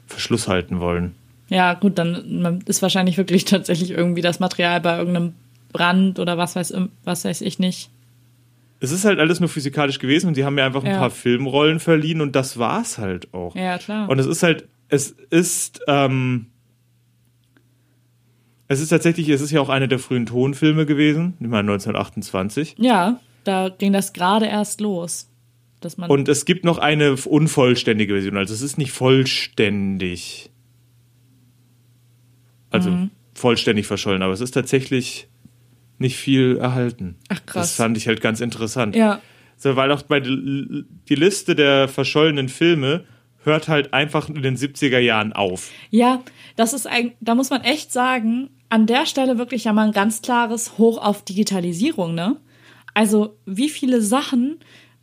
[0.07, 1.13] Verschluss halten wollen.
[1.49, 5.33] Ja, gut, dann ist wahrscheinlich wirklich tatsächlich irgendwie das Material bei irgendeinem
[5.71, 7.89] Brand oder was weiß, was weiß ich nicht.
[8.79, 10.97] Es ist halt alles nur physikalisch gewesen und die haben mir einfach ein Ja.
[10.99, 13.55] paar Filmrollen verliehen und das war's halt auch.
[13.55, 14.09] Ja, klar.
[14.09, 16.47] Und es ist halt, es ist, ähm,
[18.67, 22.75] es ist tatsächlich, es ist ja auch eine der frühen Tonfilme gewesen, ich meine 1928.
[22.77, 25.29] ja, da ging das gerade erst los.
[25.79, 30.49] Dass man, Und es gibt noch eine unvollständige Version, also es ist nicht vollständig.
[32.69, 33.11] Also Mhm.
[33.35, 35.27] vollständig verschollen, aber es ist tatsächlich
[35.99, 37.15] nicht viel erhalten.
[37.29, 37.69] Ach, krass.
[37.69, 38.95] Das fand ich halt ganz interessant.
[38.95, 39.21] ja,
[39.55, 40.85] So, weil auch bei die
[41.15, 43.05] Liste der verschollenen Filme
[43.47, 45.71] hört halt einfach in den 70er Jahren auf.
[45.89, 46.21] ja,
[46.55, 49.91] das ist ein, da muss man echt sagen, an der Stelle wirklich ja mal ein
[49.93, 52.35] ganz klares Hoch auf Digitalisierung, ne?
[52.93, 54.59] Also wie viele Sachen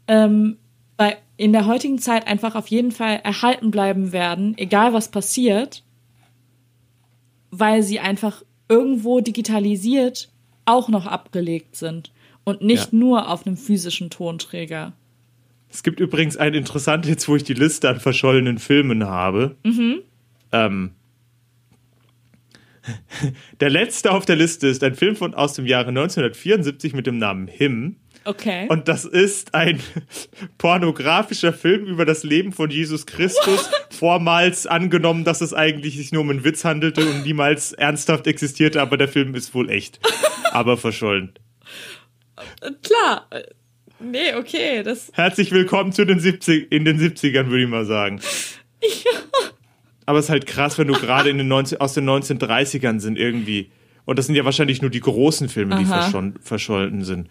[0.09, 0.59] ähm,
[0.97, 5.82] bei, in der heutigen Zeit einfach auf jeden Fall erhalten bleiben werden, egal was passiert,
[7.51, 10.30] weil sie einfach irgendwo digitalisiert
[10.64, 12.12] auch noch abgelegt sind
[12.45, 12.99] und nicht Ja.
[12.99, 14.92] nur auf einem physischen Tonträger.
[15.75, 19.57] Es gibt übrigens ein interessant, jetzt wo ich die Liste an verschollenen Filmen habe.
[20.53, 20.93] Ähm,
[23.61, 27.18] der letzte auf der Liste ist ein Film von, aus dem Jahre 1974 mit dem
[27.18, 27.97] Namen Him.
[28.25, 28.68] Okay.
[28.68, 29.81] Und das ist ein
[30.59, 36.22] pornografischer Film über das Leben von Jesus Christus, vormals angenommen, dass es eigentlich sich nur
[36.22, 39.99] um einen Witz handelte und niemals ernsthaft existierte, aber der Film ist wohl echt,
[40.53, 41.33] aber verschollen.
[42.85, 43.29] Klar.
[44.05, 48.21] Nee, okay, das Herzlich willkommen zu den 70, in den 70ern, würde ich mal sagen.
[50.07, 53.17] Aber es ist halt krass, wenn du gerade in den 19, aus den 1930ern sind
[53.19, 53.71] irgendwie.
[54.05, 57.29] Und das sind ja wahrscheinlich nur die großen Filme, die verschollen, verschollen sind.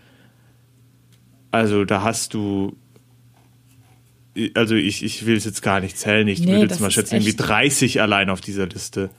[1.51, 2.75] Also da hast du.
[4.55, 6.27] Also ich, ich will es jetzt gar nicht zählen.
[6.27, 9.11] Ich Nee, würde jetzt mal schätzen, irgendwie echt- 30 allein auf dieser Liste.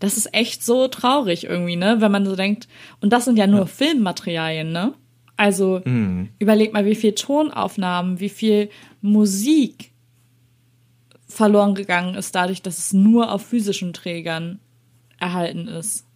[0.00, 1.96] Das ist echt so traurig irgendwie, ne?
[2.00, 2.68] Wenn man so denkt,
[3.00, 4.92] und das sind ja nur Filmmaterialien, ne?
[5.36, 5.82] Also
[6.38, 8.70] überleg mal, wie viel Tonaufnahmen, wie viel
[9.00, 9.92] Musik
[11.26, 14.60] verloren gegangen ist, dadurch, dass es nur auf physischen Trägern
[15.18, 16.06] erhalten ist.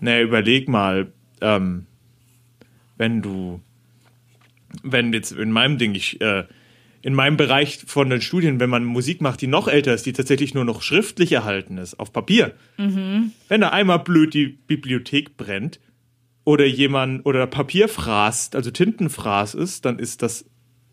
[0.00, 1.86] Naja, überleg mal, ähm,
[2.98, 3.60] wenn du,
[4.82, 6.44] wenn jetzt in meinem Ding, ich, äh,
[7.02, 10.12] in meinem Bereich von den Studien, wenn man Musik macht, die noch älter ist, die
[10.12, 12.54] tatsächlich nur noch schriftlich erhalten ist, auf Papier.
[13.48, 15.80] Wenn da einmal blöd die Bibliothek brennt
[16.46, 20.46] oder jemand oder Papier fraßt, also Tintenfraß ist, dann ist das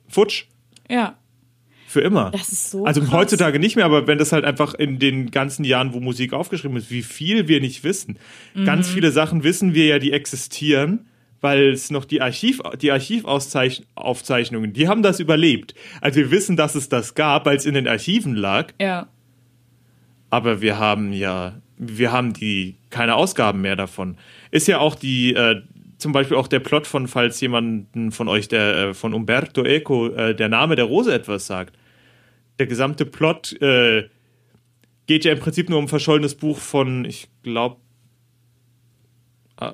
[0.10, 0.46] futsch.
[0.90, 1.18] Ja.
[1.88, 2.32] Für immer.
[2.32, 3.12] Das ist so Also krass.
[3.12, 6.76] heutzutage nicht mehr, aber wenn das halt einfach in den ganzen Jahren, wo Musik aufgeschrieben
[6.76, 8.18] ist, wie viel wir nicht wissen.
[8.66, 8.94] Ganz Mhm.
[8.96, 11.06] viele Sachen wissen wir ja, die existieren,
[11.40, 15.76] weil es noch die Archiv, die Archivaufzeichnungen, die haben das überlebt.
[16.02, 19.08] Also wir wissen, dass es das gab, weil es in den Archiven lag, Ja.
[20.30, 24.18] aber wir haben ja, wir haben die keine Ausgaben mehr davon.
[24.54, 25.62] Ist ja auch die, äh,
[25.98, 30.10] zum Beispiel auch der Plot von, falls jemanden von euch, der äh, von Umberto Eco,
[30.10, 31.76] äh, der Name der Rose etwas sagt.
[32.60, 34.10] Der gesamte Plot äh,
[35.08, 37.78] geht ja im Prinzip nur um ein verschollenes Buch von, ich glaube,
[39.58, 39.74] ah,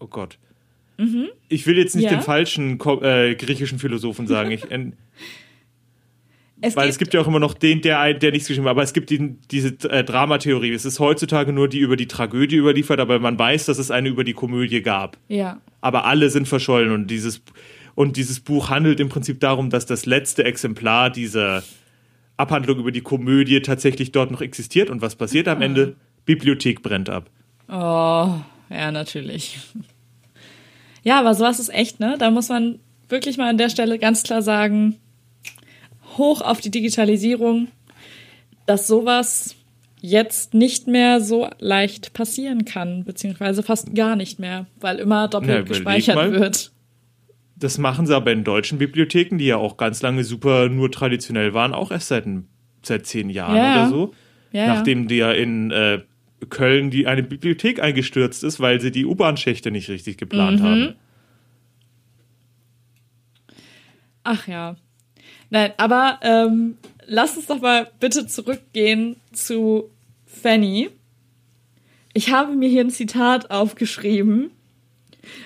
[0.00, 0.38] oh Gott.
[1.48, 2.10] Ich will jetzt nicht Mhm.
[2.12, 2.16] Ja.
[2.18, 4.52] den falschen äh, griechischen Philosophen sagen.
[4.52, 4.62] Ich,
[6.64, 8.70] Es weil es gibt ja auch immer noch den, der, der nichts geschrieben hat.
[8.70, 10.72] Aber es gibt die, diese äh, Dramatheorie.
[10.72, 14.08] Es ist heutzutage nur die über die Tragödie überliefert, aber man weiß, dass es eine
[14.08, 15.18] über die Komödie gab.
[15.28, 15.60] ja.
[15.80, 17.42] Aber alle sind verschollen und dieses,
[17.94, 21.62] und dieses Buch handelt im Prinzip darum, dass das letzte Exemplar dieser
[22.38, 24.88] Abhandlung über die Komödie tatsächlich dort noch existiert.
[24.88, 25.96] Und was passiert am Ende?
[26.24, 27.28] Bibliothek brennt ab.
[27.68, 28.40] Oh,
[28.70, 29.58] ja, natürlich.
[31.02, 32.16] Ja, aber sowas ist echt, ne?
[32.18, 32.78] Da muss man
[33.10, 34.96] wirklich mal an der Stelle ganz klar sagen,
[36.18, 37.68] hoch auf die Digitalisierung,
[38.66, 39.54] dass sowas
[40.00, 45.50] jetzt nicht mehr so leicht passieren kann, beziehungsweise fast gar nicht mehr, weil immer doppelt
[45.50, 46.32] Na, gespeichert mal.
[46.32, 46.72] wird.
[47.56, 51.54] Das machen sie aber in deutschen Bibliotheken, die ja auch ganz lange super nur traditionell
[51.54, 52.26] waren, auch erst seit,
[52.82, 54.12] seit zehn Jahren Ja, oder so.
[54.52, 56.00] Ja, Nachdem ja in äh,
[56.50, 60.64] Köln die eine Bibliothek eingestürzt ist, weil sie die U-Bahn-Schächte nicht richtig geplant Mhm.
[60.64, 60.94] haben.
[64.24, 64.76] Ach ja.
[65.54, 69.88] Nein, aber ähm, lass uns doch mal bitte zurückgehen zu
[70.26, 70.90] Fanny.
[72.12, 74.50] Ich habe mir hier ein Zitat aufgeschrieben,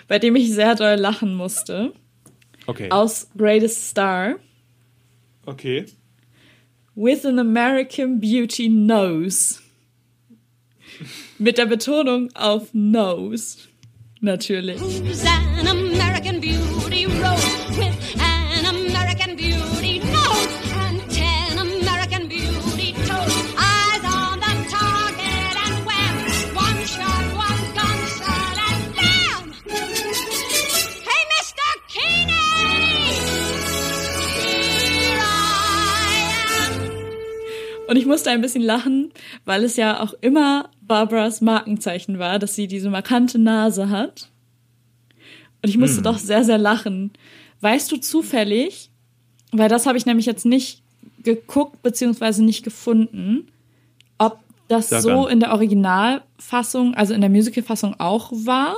[0.07, 1.93] bei dem ich sehr doll lachen musste,
[2.67, 2.91] Okay.
[2.91, 4.37] aus Greatest Star.
[5.45, 5.85] Okay.
[6.95, 9.61] With an American Beauty Nose.
[11.39, 13.59] Mit der Betonung auf Nose.
[14.23, 14.81] Natürlich.
[37.89, 39.13] Und ich musste ein bisschen lachen,
[39.47, 44.29] weil es ja auch immer Barbaras Markenzeichen war, dass sie diese markante Nase hat.
[45.63, 47.13] Und ich musste doch sehr, sehr lachen.
[47.63, 48.91] Weißt du zufällig,
[49.53, 50.83] weil das habe ich nämlich jetzt nicht
[51.23, 53.49] geguckt beziehungsweise nicht gefunden,
[54.19, 55.33] ob das Sag so an.
[55.33, 58.77] in der Originalfassung, also in der Musicalfassung auch war?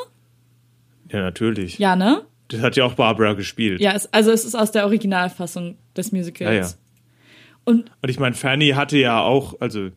[1.11, 1.81] Ja, natürlich.
[1.81, 2.23] Ja, ne?
[2.47, 3.81] Das hat ja auch Barbara gespielt.
[3.81, 6.55] Ja, es, also es ist aus der Originalfassung des Musicals.
[6.55, 6.75] Ja, ja.
[7.65, 9.91] Und Und ich meine, Fanny hatte ja auch, also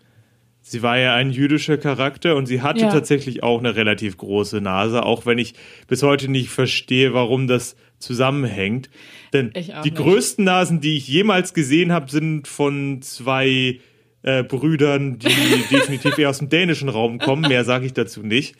[0.62, 2.92] sie war ja ein jüdischer Charakter und sie hatte Ja.
[2.92, 5.54] tatsächlich auch eine relativ große Nase, auch wenn ich
[5.88, 8.90] bis heute nicht verstehe, warum das zusammenhängt.
[9.34, 9.96] Denn die nicht.
[9.96, 13.80] größten Nasen, die ich jemals gesehen habe, sind von zwei
[14.24, 15.28] äh, Brüdern, die
[15.72, 17.42] definitiv eher aus dem dänischen Raum kommen.
[17.48, 18.56] Mehr sage ich dazu nicht.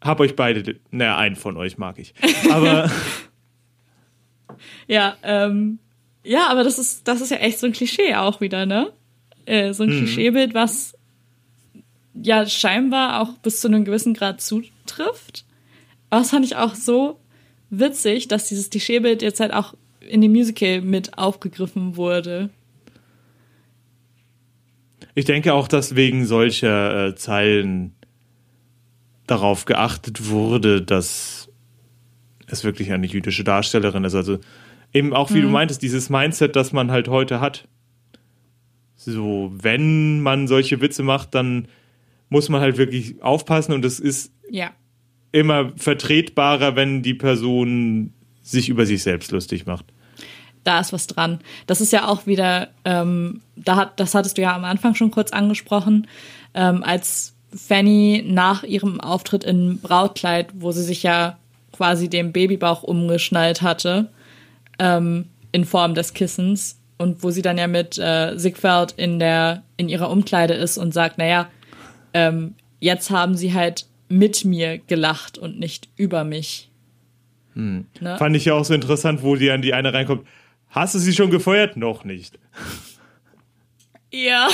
[0.00, 2.14] Hab euch beide, naja, einen von euch mag ich.
[2.50, 2.90] Aber
[4.86, 5.78] Ja, ähm,
[6.24, 8.92] ja, aber das ist, das ist ja echt so ein Klischee auch wieder, ne?
[9.46, 10.94] Äh, so ein Klischeebild, was
[12.14, 15.44] ja scheinbar auch bis zu einem gewissen Grad zutrifft.
[16.10, 17.20] Aber das fand ich auch so
[17.70, 22.50] witzig, dass dieses Klischeebild jetzt halt auch in dem Musical mit aufgegriffen wurde.
[25.14, 27.94] Ich denke auch, dass wegen solcher äh, Zeilen
[29.26, 31.50] darauf geachtet wurde, dass
[32.46, 34.14] es wirklich eine jüdische Darstellerin ist.
[34.14, 34.38] Also
[34.94, 37.68] eben auch, wie du meintest, dieses Mindset, das man halt heute hat.
[38.96, 41.68] so, wenn man solche Witze macht, dann
[42.30, 44.70] muss man halt wirklich aufpassen und es ist Ja.
[45.32, 49.84] immer vertretbarer, wenn die Person sich über sich selbst lustig macht.
[50.62, 51.40] da ist was dran.
[51.66, 55.10] Das ist ja auch wieder, ähm, da hat, das hattest du ja am Anfang schon
[55.10, 56.06] kurz angesprochen,
[56.54, 61.36] ähm, als Fanny nach ihrem Auftritt in Brautkleid, wo sie sich ja
[61.72, 64.10] quasi den Babybauch umgeschnallt hatte,
[64.78, 69.62] ähm, in Form des Kissens und wo sie dann ja mit äh, Sigveld in der
[69.76, 71.50] in ihrer Umkleide ist und sagt, naja,
[72.12, 76.70] ähm, jetzt haben sie halt mit mir gelacht und nicht über mich.
[77.54, 77.86] Ne?
[78.18, 80.26] Fand ich ja auch so interessant, wo die an die eine reinkommt.
[80.68, 81.76] Hast du sie schon gefeuert?
[81.76, 82.38] Noch nicht.
[84.12, 84.48] Ja.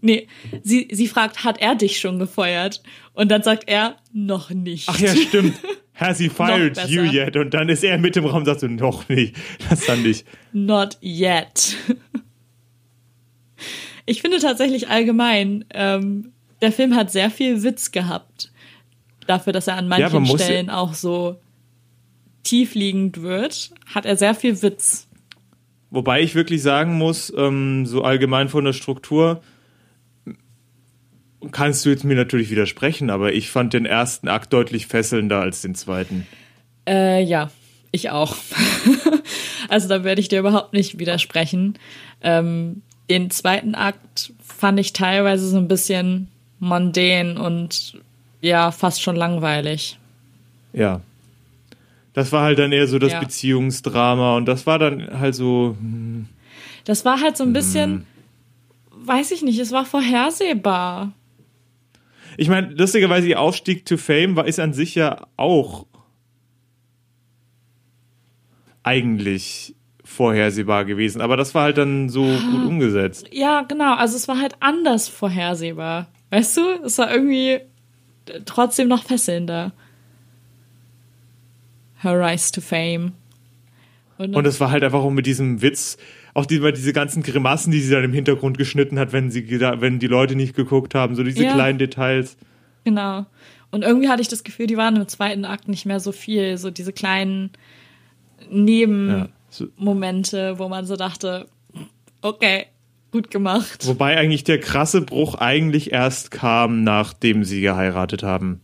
[0.00, 0.28] nee,
[0.62, 2.82] sie, sie fragt, hat er dich schon gefeuert?
[3.12, 4.88] Und dann sagt er, noch nicht.
[4.88, 5.56] Ach ja, stimmt.
[6.00, 7.36] Has he fired you yet?
[7.36, 9.36] Und dann ist er mit im Raum und sagt so, noch nicht.
[9.68, 10.24] Das fand ich.
[10.52, 11.76] Not yet.
[14.06, 16.32] ich finde tatsächlich allgemein, ähm,
[16.62, 18.50] der Film hat sehr viel Witz gehabt.
[19.26, 21.38] Dafür, dass er an manchen ja- Stellen auch so
[22.42, 25.06] tiefliegend wird, hat er sehr viel Witz.
[25.90, 29.42] Wobei ich wirklich sagen muss, ähm, so allgemein von der Struktur,
[31.52, 35.62] kannst du jetzt mir natürlich widersprechen, aber ich fand den ersten Akt deutlich fesselnder als
[35.62, 36.26] den zweiten.
[36.86, 37.50] Äh, ja,
[37.92, 38.36] ich auch.
[39.68, 41.78] also da werde ich dir überhaupt nicht widersprechen.
[42.22, 46.28] Ähm, den zweiten Akt fand ich teilweise so ein bisschen
[46.58, 47.98] mondän und
[48.40, 49.98] ja, fast schon langweilig.
[50.72, 51.00] Ja.
[52.12, 53.20] Das war halt dann eher so das Ja.
[53.20, 55.76] Beziehungsdrama und das war dann halt so,
[56.84, 58.06] Das war halt so ein bisschen,
[58.90, 61.12] weiß ich nicht, es war vorhersehbar.
[62.36, 65.86] Ich meine, lustigerweise ihr Aufstieg to Fame war ist an sich ja auch
[68.82, 69.74] eigentlich
[70.04, 73.28] vorhersehbar gewesen, aber das war halt dann so gut umgesetzt.
[73.30, 76.08] Ja, genau, also es war halt anders vorhersehbar.
[76.30, 77.60] Weißt du, es war irgendwie
[78.44, 79.72] trotzdem noch fesselnder.
[82.02, 83.12] Her Rise to Fame.
[84.18, 85.96] Und, Und es war halt einfach auch mit diesem Witz,
[86.34, 89.98] auch die, diese ganzen Grimassen, die sie dann im Hintergrund geschnitten hat, wenn sie wenn
[89.98, 91.52] die Leute nicht geguckt haben, so diese Ja.
[91.54, 92.36] kleinen Details.
[92.84, 93.26] Genau.
[93.70, 96.56] Und irgendwie hatte ich das Gefühl, die waren im zweiten Akt nicht mehr so viel.
[96.58, 97.50] So diese kleinen
[98.50, 100.58] Nebenmomente, Ja.
[100.58, 101.46] Wo man so dachte,
[102.22, 102.66] okay,
[103.12, 103.86] gut gemacht.
[103.86, 108.60] wobei eigentlich der krasse Bruch eigentlich erst kam, nachdem sie geheiratet haben,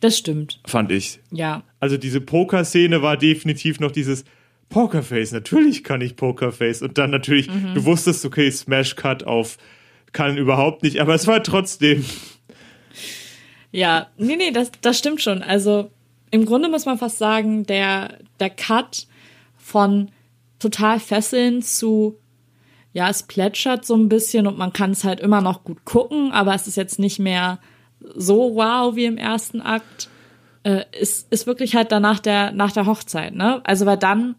[0.00, 1.20] Das stimmt, fand ich.
[1.30, 1.62] ja.
[1.80, 4.24] Also diese Poker-Szene war definitiv noch dieses
[4.68, 5.32] Pokerface.
[5.32, 6.82] Natürlich kann ich Pokerface.
[6.82, 7.74] Und dann natürlich, Mhm.
[7.74, 9.56] du wusstest, okay, Smash Cut auf
[10.12, 12.04] kann überhaupt nicht, aber es war trotzdem.
[13.70, 15.42] Ja, nee, nee, das, das stimmt schon.
[15.42, 15.90] Also
[16.30, 19.06] im Grunde muss man fast sagen, der, der Cut
[19.56, 20.10] von
[20.58, 22.18] total fesseln zu,
[22.92, 26.32] ja, es plätschert so ein bisschen und man kann es halt immer noch gut gucken,
[26.32, 27.58] aber es ist jetzt nicht mehr
[28.00, 30.08] so wow wie im ersten Akt.
[30.64, 33.60] Äh, ist, ist wirklich halt danach der, nach der Hochzeit, ne?
[33.64, 34.34] Also weil dann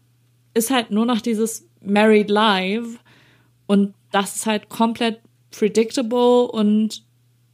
[0.54, 2.98] ist halt nur noch dieses Married Live
[3.66, 5.20] und das ist halt komplett
[5.50, 7.04] predictable und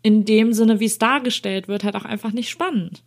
[0.02, 3.02] in dem Sinne, wie es dargestellt wird, halt auch einfach nicht spannend.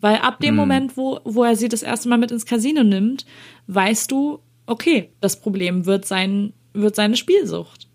[0.00, 3.24] Weil ab dem Moment, wo, wo er sie das erste Mal mit ins Casino nimmt,
[3.68, 7.88] weißt du, okay, das Problem wird sein, wird seine Spielsucht.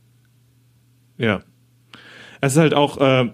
[1.17, 1.43] Ja.
[2.41, 3.31] Es ist halt auch äh,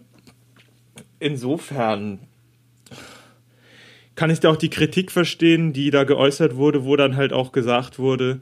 [1.19, 2.19] insofern
[4.15, 7.51] kann ich da auch die Kritik verstehen, die da geäußert wurde, wo dann halt auch
[7.51, 8.41] gesagt wurde,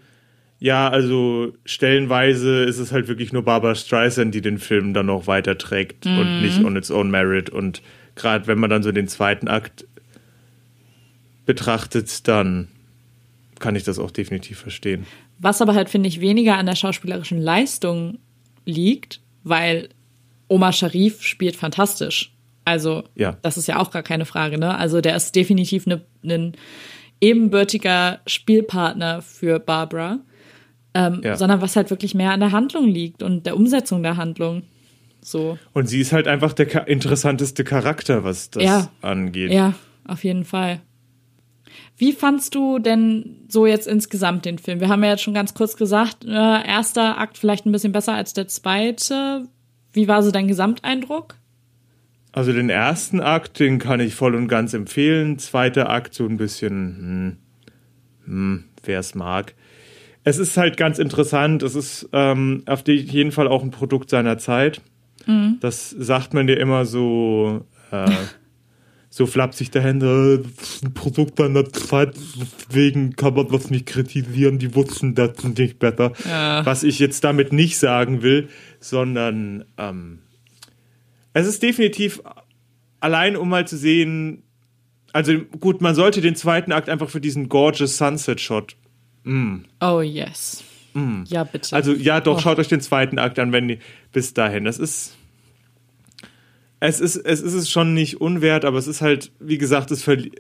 [0.60, 5.28] ja, also stellenweise ist es halt wirklich nur Barbara Streisand, die den Film dann noch
[5.28, 7.50] weiterträgt und nicht on its own merit.
[7.50, 7.82] Und
[8.16, 9.86] gerade wenn man dann so den zweiten Akt
[11.46, 12.70] betrachtet, dann
[13.60, 15.06] kann ich das auch definitiv verstehen.
[15.40, 18.20] Was aber halt, finde ich, weniger an der schauspielerischen Leistung
[18.66, 19.90] liegt, weil
[20.48, 22.33] Omar Sharif spielt fantastisch.
[22.66, 23.38] Also, Ja.
[23.41, 24.78] das ist ja auch gar keine Frage, ne?
[24.78, 26.51] Also, der ist definitiv ein ne,
[27.22, 30.20] ebenbürtiger Spielpartner für Barbara.
[30.93, 31.36] Ähm, Ja.
[31.38, 34.64] Sondern was halt wirklich mehr an der Handlung liegt und der Umsetzung der Handlung.
[35.22, 35.57] So.
[35.74, 38.89] Und sie ist halt einfach der interessanteste Charakter, was das Ja.
[39.01, 39.51] angeht.
[39.51, 39.74] Ja,
[40.07, 40.82] auf jeden Fall.
[41.97, 44.80] Wie fandst du denn so jetzt insgesamt den Film?
[44.82, 46.30] Wir haben ja jetzt schon ganz kurz gesagt, äh,
[46.68, 49.47] erster Akt vielleicht ein bisschen besser als der zweite.
[49.93, 51.36] Wie war so dein Gesamteindruck?
[52.34, 55.38] Also den ersten Akt, den kann ich voll und ganz empfehlen.
[55.40, 57.38] Zweiter Akt so ein bisschen,
[58.26, 59.54] hm, hm, wer es mag.
[60.26, 61.64] Es ist halt ganz interessant.
[61.64, 64.82] Es ist ähm, auf jeden Fall auch ein Produkt seiner Zeit.
[65.60, 68.10] Das sagt man dir immer so, äh,
[69.10, 72.16] so flapsig dahinter, das ist ein Produkt einer Zeit,
[72.68, 76.14] deswegen kann man das nicht kritisieren, die wussten das nicht besser.
[76.28, 76.66] Ja.
[76.66, 80.20] Was ich jetzt damit nicht sagen will, sondern ähm,
[81.34, 82.22] es ist definitiv
[83.00, 84.44] allein, um mal zu sehen,
[85.12, 88.76] also gut, man sollte den zweiten Akt einfach für diesen gorgeous Sunset Shot
[89.80, 90.64] Oh yes.
[91.28, 91.76] Ja, bitte.
[91.76, 92.40] Also ja, doch, Oh.
[92.42, 93.78] schaut euch den zweiten Akt an, wenn
[94.12, 94.66] bis dahin.
[94.66, 95.16] Das ist.
[96.80, 100.06] Es ist, es ist es schon nicht unwert, aber es ist halt, wie gesagt, es
[100.06, 100.34] verli-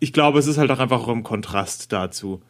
[0.00, 2.40] ich glaube, es ist halt auch einfach auch im Kontrast dazu.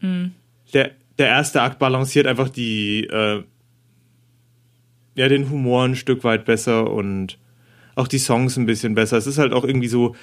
[0.00, 3.42] Der, der erste Akt balanciert einfach die, äh,
[5.14, 7.38] ja, den Humor ein Stück weit besser und
[7.94, 9.16] auch die Songs ein bisschen besser.
[9.16, 10.14] Es ist halt auch irgendwie so,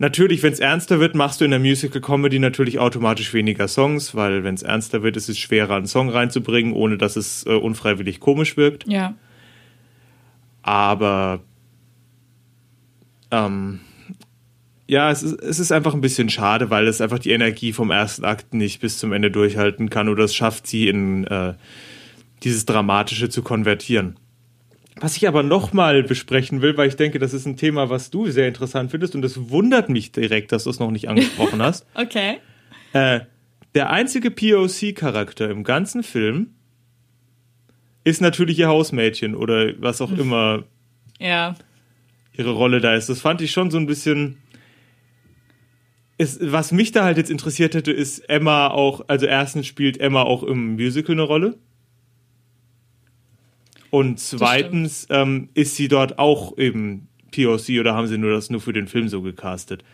[0.00, 4.14] Natürlich, wenn es ernster wird, machst du in der Musical Comedy natürlich automatisch weniger Songs,
[4.14, 7.50] weil wenn es ernster wird, ist es schwerer, einen Song reinzubringen, ohne dass es äh,
[7.50, 8.86] unfreiwillig komisch wirkt.
[8.86, 9.14] ja.
[10.62, 11.40] Aber
[13.30, 13.80] ähm,
[14.86, 17.90] ja, es ist, es ist einfach ein bisschen schade, weil es einfach die Energie vom
[17.90, 21.54] ersten Akt nicht bis zum Ende durchhalten kann oder es schafft sie in äh,
[22.42, 24.18] dieses Dramatische zu konvertieren.
[24.96, 28.28] Was ich aber nochmal besprechen will, weil ich denke, das ist ein Thema, was du
[28.30, 31.86] sehr interessant findest und es wundert mich direkt, dass du es noch nicht angesprochen hast.
[31.94, 32.38] Okay.
[32.92, 33.20] Äh,
[33.74, 36.48] der einzige POC-Charakter im ganzen Film
[38.04, 40.64] ist natürlich ihr Hausmädchen oder was auch immer
[41.18, 41.54] Ja.
[42.32, 43.08] ihre Rolle da ist.
[43.08, 44.38] Das fand ich schon so ein bisschen.
[46.18, 50.22] Ist, was mich da halt jetzt interessiert hätte, ist Emma auch, also erstens spielt Emma
[50.22, 51.58] auch im Musical eine Rolle.
[53.90, 58.60] Und zweitens ähm, ist sie dort auch eben POC oder haben sie nur das nur
[58.60, 59.84] für den Film so gecastet.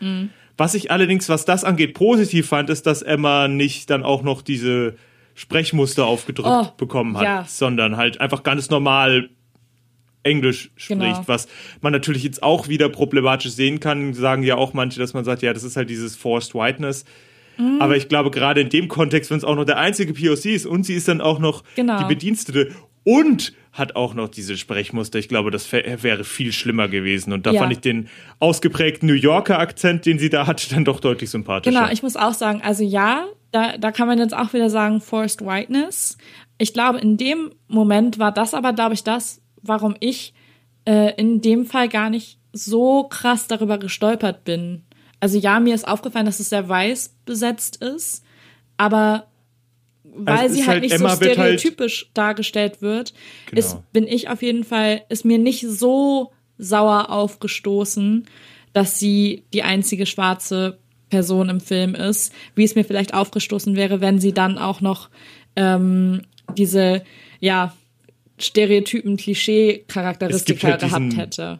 [0.57, 4.41] Was ich allerdings, was das angeht, positiv fand, ist, dass Emma nicht dann auch noch
[4.41, 4.95] diese
[5.35, 7.45] Sprechmuster aufgedrückt Oh, bekommen hat, ja.
[7.47, 9.29] sondern halt einfach ganz normal
[10.23, 11.23] Englisch spricht, Genau.
[11.27, 11.47] was
[11.81, 15.41] man natürlich jetzt auch wieder problematisch sehen kann, sagen ja auch manche, dass man sagt,
[15.41, 17.05] ja, das ist halt dieses Forced Whiteness.
[17.57, 17.77] Mhm.
[17.81, 20.65] Aber ich glaube, gerade in dem Kontext, wenn es auch noch der einzige POC ist
[20.65, 21.99] und sie ist dann auch noch Genau.
[21.99, 22.71] die Bedienstete
[23.07, 27.31] und hat auch noch diese Sprechmuster, ich glaube, das wär- wäre viel schlimmer gewesen.
[27.31, 27.61] Und da Ja.
[27.61, 31.79] fand ich den ausgeprägten New Yorker Akzent, den sie da hatte, dann doch deutlich sympathischer.
[31.79, 34.99] Genau, ich muss auch sagen, also ja, da, da kann man jetzt auch wieder sagen,
[34.99, 36.17] Forced Whiteness.
[36.57, 40.33] Ich glaube, in dem Moment war das aber, glaube ich, das, warum ich
[40.85, 44.83] äh, in dem Fall gar nicht so krass darüber gestolpert bin.
[45.19, 48.23] Also ja, mir ist aufgefallen, dass es sehr weiß besetzt ist,
[48.77, 49.27] aber
[50.15, 53.13] weil Also sie halt halt- nicht Emma so wird halt- stereotypisch dargestellt wird,
[53.47, 53.59] Genau.
[53.59, 58.25] ist, bin ich auf jeden Fall, ist mir nicht so sauer aufgestoßen,
[58.73, 60.79] dass sie die einzige schwarze
[61.09, 65.09] Person im Film ist, wie es mir vielleicht aufgestoßen wäre, wenn sie dann auch noch
[65.55, 66.21] ähm,
[66.55, 67.03] diese,
[67.39, 67.73] ja,
[68.39, 71.59] Stereotypen, Klischee-Charakteristika halt diesen- gehabt hätte.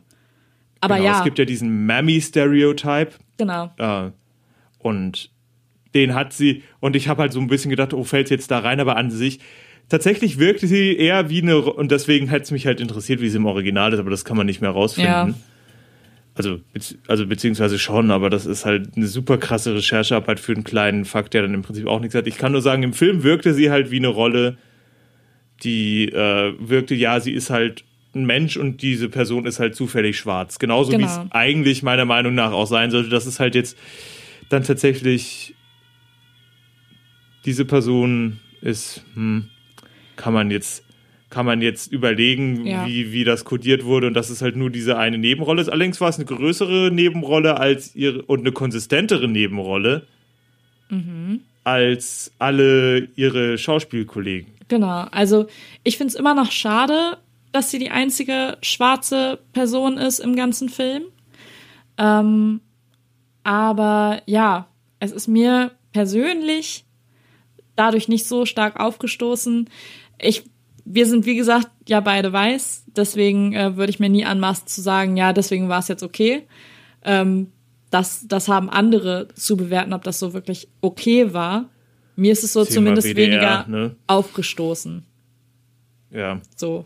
[0.79, 3.11] Aber genau, ja, Es gibt ja diesen Mammy-Stereotype.
[3.37, 3.71] genau.
[3.77, 4.11] Äh,
[4.79, 5.31] und
[5.97, 8.59] den hat sie, und ich habe halt so ein bisschen gedacht, oh, fällt jetzt da
[8.59, 9.39] rein, aber an sich,
[9.89, 13.37] tatsächlich wirkte sie eher wie eine, und deswegen hätte es mich halt interessiert, wie sie
[13.37, 15.11] im Original ist, aber das kann man nicht mehr rausfinden.
[15.11, 15.33] Ja.
[16.35, 16.59] Also,
[17.07, 21.33] also beziehungsweise schon, aber das ist halt eine super krasse Recherchearbeit für einen kleinen Fakt,
[21.33, 22.27] der dann im Prinzip auch nichts hat.
[22.27, 24.57] Ich kann nur sagen, im Film wirkte sie halt wie eine Rolle,
[25.63, 27.83] die äh, wirkte, ja, sie ist halt
[28.13, 30.59] ein Mensch und diese Person ist halt zufällig schwarz.
[30.59, 31.07] Genauso wie Genau.
[31.07, 33.09] es eigentlich meiner Meinung nach auch sein sollte.
[33.09, 33.75] Das ist halt jetzt
[34.49, 35.55] dann tatsächlich
[37.47, 39.47] diese Person ist, hm,
[40.15, 40.83] kann man jetzt
[41.29, 42.87] kann man jetzt überlegen, Ja.
[42.87, 45.67] wie, wie das kodiert wurde und dass es halt nur diese eine Nebenrolle ist.
[45.67, 50.07] Allerdings war es eine größere Nebenrolle als ihre und eine konsistentere Nebenrolle
[51.65, 54.53] als alle ihre Schauspielkollegen.
[54.69, 55.05] Genau.
[55.11, 55.47] Also
[55.83, 57.17] ich finde es immer noch schade,
[57.51, 61.03] dass sie die einzige schwarze Person ist im ganzen Film.
[61.97, 62.61] Ähm,
[63.43, 64.67] aber ja,
[65.01, 66.85] es ist mir persönlich
[67.77, 69.69] dadurch nicht so stark aufgestoßen.
[70.19, 70.43] Ich,
[70.83, 74.81] wir sind wie gesagt ja beide weiß, deswegen äh, würde ich mir nie anmaßen zu
[74.81, 76.47] sagen, ja, deswegen war es jetzt okay.
[77.03, 77.51] Ähm,
[77.89, 81.69] das, das haben andere zu bewerten, ob das so wirklich okay war.
[82.15, 83.95] Mir ist es so Thema zumindest WDR, weniger ne?
[84.07, 85.05] aufgestoßen.
[86.11, 86.41] Ja.
[86.55, 86.85] So.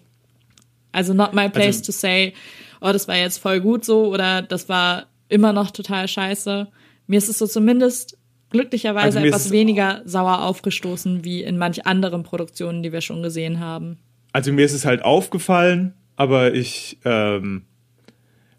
[0.91, 2.33] Also not my place Also- to say,
[2.81, 6.67] oh, das war jetzt voll gut so oder das war immer noch total scheiße.
[7.07, 8.17] Mir ist es so zumindest
[8.51, 13.59] glücklicherweise Also etwas weniger sauer aufgestoßen wie in manch anderen Produktionen, die wir schon gesehen
[13.59, 13.97] haben.
[14.33, 17.63] Also mir ist es halt aufgefallen, aber ich ähm,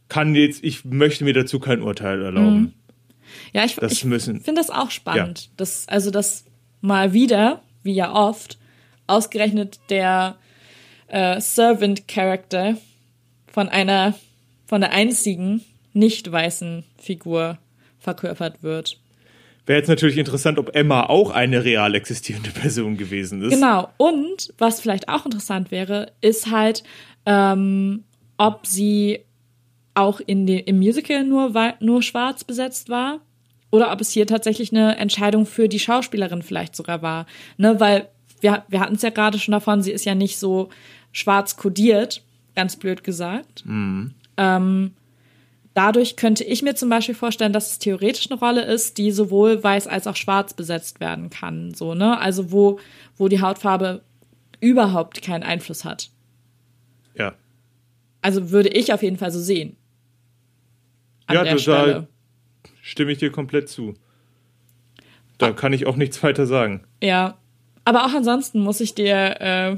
[0.09, 2.75] kann jetzt, ich möchte mir dazu kein Urteil erlauben.
[3.53, 5.51] Ja, ich, ich finde das auch spannend.
[5.57, 6.45] Das, also das
[6.81, 8.59] mal wieder, wie ja oft,
[9.07, 10.37] ausgerechnet der
[11.07, 12.77] äh, Servant-Character
[13.47, 14.15] von einer,
[14.67, 15.63] von der einzigen
[15.93, 17.59] nicht weißen Figur
[17.99, 18.99] verkörpert wird.
[19.65, 23.51] Wäre jetzt natürlich interessant, ob Emma auch eine real existierende Person gewesen ist.
[23.51, 23.91] Genau.
[23.97, 26.83] Und was vielleicht auch interessant wäre, ist halt,
[27.27, 28.05] ähm,
[28.39, 29.21] ob sie
[29.95, 33.21] auch in de, im Musical nur, nur schwarz besetzt war
[33.71, 37.27] oder ob es hier tatsächlich eine Entscheidung für die Schauspielerin vielleicht sogar war.
[37.57, 38.09] Ne, weil
[38.41, 40.71] wir, wir hatten es ja gerade schon davon, sie ist ja nicht so
[41.13, 42.23] schwarz kodiert,
[42.57, 43.65] ganz blöd gesagt.
[44.37, 44.93] Ähm,
[45.75, 49.63] dadurch könnte ich mir zum Beispiel vorstellen, dass es theoretisch eine Rolle ist, die sowohl
[49.63, 51.75] weiß als auch schwarz besetzt werden kann.
[51.75, 52.19] So, ne?
[52.19, 52.79] Also wo,
[53.17, 54.03] wo die Hautfarbe
[54.61, 56.11] überhaupt keinen Einfluss hat.
[57.17, 57.35] Ja.
[58.21, 59.77] Also würde ich auf jeden Fall so sehen.
[61.27, 62.07] An Ja, der da-.
[62.81, 63.95] Stimme ich dir komplett zu.
[65.39, 66.85] Da kann ich auch nichts weiter sagen.
[67.03, 67.39] Ja.
[67.85, 69.77] Aber auch ansonsten muss ich dir äh,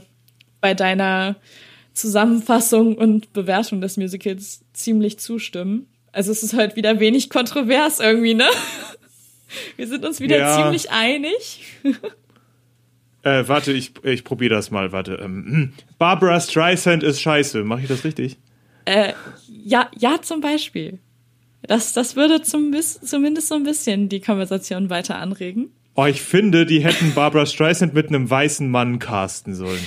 [0.60, 1.36] bei deiner
[1.94, 5.86] Zusammenfassung und Bewertung des Musicals ziemlich zustimmen.
[6.12, 8.46] Also es ist halt wieder wenig kontrovers irgendwie, ne?
[9.76, 10.56] Wir sind uns wieder Ja.
[10.62, 11.62] ziemlich einig.
[13.22, 14.92] Äh, warte, ich, ich probiere das mal.
[14.92, 15.14] Warte.
[15.22, 15.72] Ähm, hm.
[15.98, 17.64] Barbara Streisand ist scheiße.
[17.64, 18.36] Mache ich das richtig?
[19.64, 20.98] Ja, ja, zum Beispiel.
[21.62, 25.70] Das, das würde zum, bis- zumindest so ein bisschen die Konversation weiter anregen.
[25.94, 29.80] Oh, ich finde, die hätten Barbara Streisand mit einem weißen Mann casten sollen.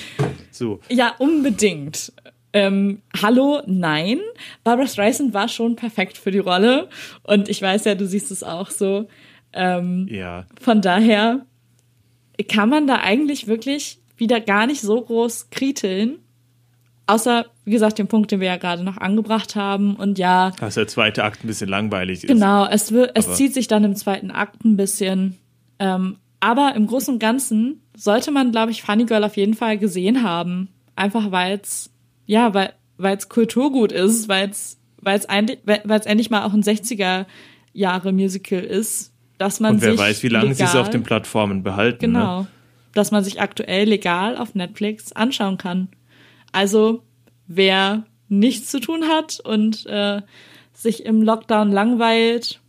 [0.57, 0.79] So.
[0.89, 2.11] Ja, unbedingt.
[2.53, 4.19] Ähm, hallo, nein.
[4.63, 6.89] Barbara Streisand war schon perfekt für die Rolle.
[7.23, 9.07] Und ich weiß ja, du siehst es auch so.
[9.53, 10.45] Ähm, Ja.
[10.59, 11.45] von daher
[12.49, 16.19] kann man da eigentlich wirklich wieder gar nicht so groß kriteln.
[17.09, 19.95] Außer, wie gesagt, den Punkt, den wir ja gerade noch angebracht haben.
[19.95, 22.27] Und ja, Dass der zweite Akt ein bisschen langweilig ist.
[22.27, 25.37] Genau, es, wird, es zieht sich dann im zweiten Akt ein bisschen.
[25.79, 29.77] Ähm, aber im Großen und Ganzen sollte man, glaube ich, Funny Girl auf jeden Fall
[29.77, 30.69] gesehen haben.
[30.95, 31.91] Einfach weil es,
[32.25, 32.73] ja, weil
[33.17, 37.25] es Kulturgut ist, weil es weil es endlich mal auch ein 60er
[37.73, 41.03] Jahre Musical ist, dass man Und wer sich weiß, wie lange sie es auf den
[41.03, 42.11] Plattformen behalten.
[42.11, 42.19] Ne?
[42.19, 42.47] Genau.
[42.93, 45.89] Dass man sich aktuell legal auf Netflix anschauen kann.
[46.51, 47.03] Also,
[47.45, 50.21] wer nichts zu tun hat und äh,
[50.73, 52.59] sich im Lockdown langweilt,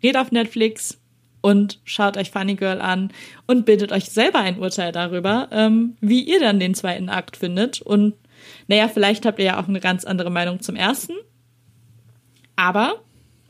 [0.00, 0.99] geht auf Netflix
[1.40, 3.12] und schaut euch Funny Girl an
[3.46, 7.80] und bildet euch selber ein Urteil darüber, ähm, wie ihr dann den zweiten Akt findet.
[7.80, 8.14] Und
[8.68, 11.14] naja, vielleicht habt ihr ja auch eine ganz andere Meinung zum ersten.
[12.56, 12.96] Aber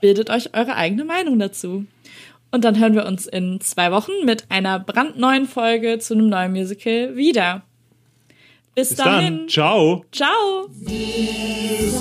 [0.01, 1.85] bildet euch eure eigene Meinung dazu.
[2.53, 6.53] Und dann hören wir uns in zwei Wochen mit einer brandneuen Folge zu einem neuen
[6.53, 7.63] Musical wieder.
[8.75, 9.39] Bis, Bis dahin.
[9.39, 9.49] dann.
[9.49, 10.05] Ciao.
[10.11, 10.69] Ciao.
[10.71, 12.01] Wir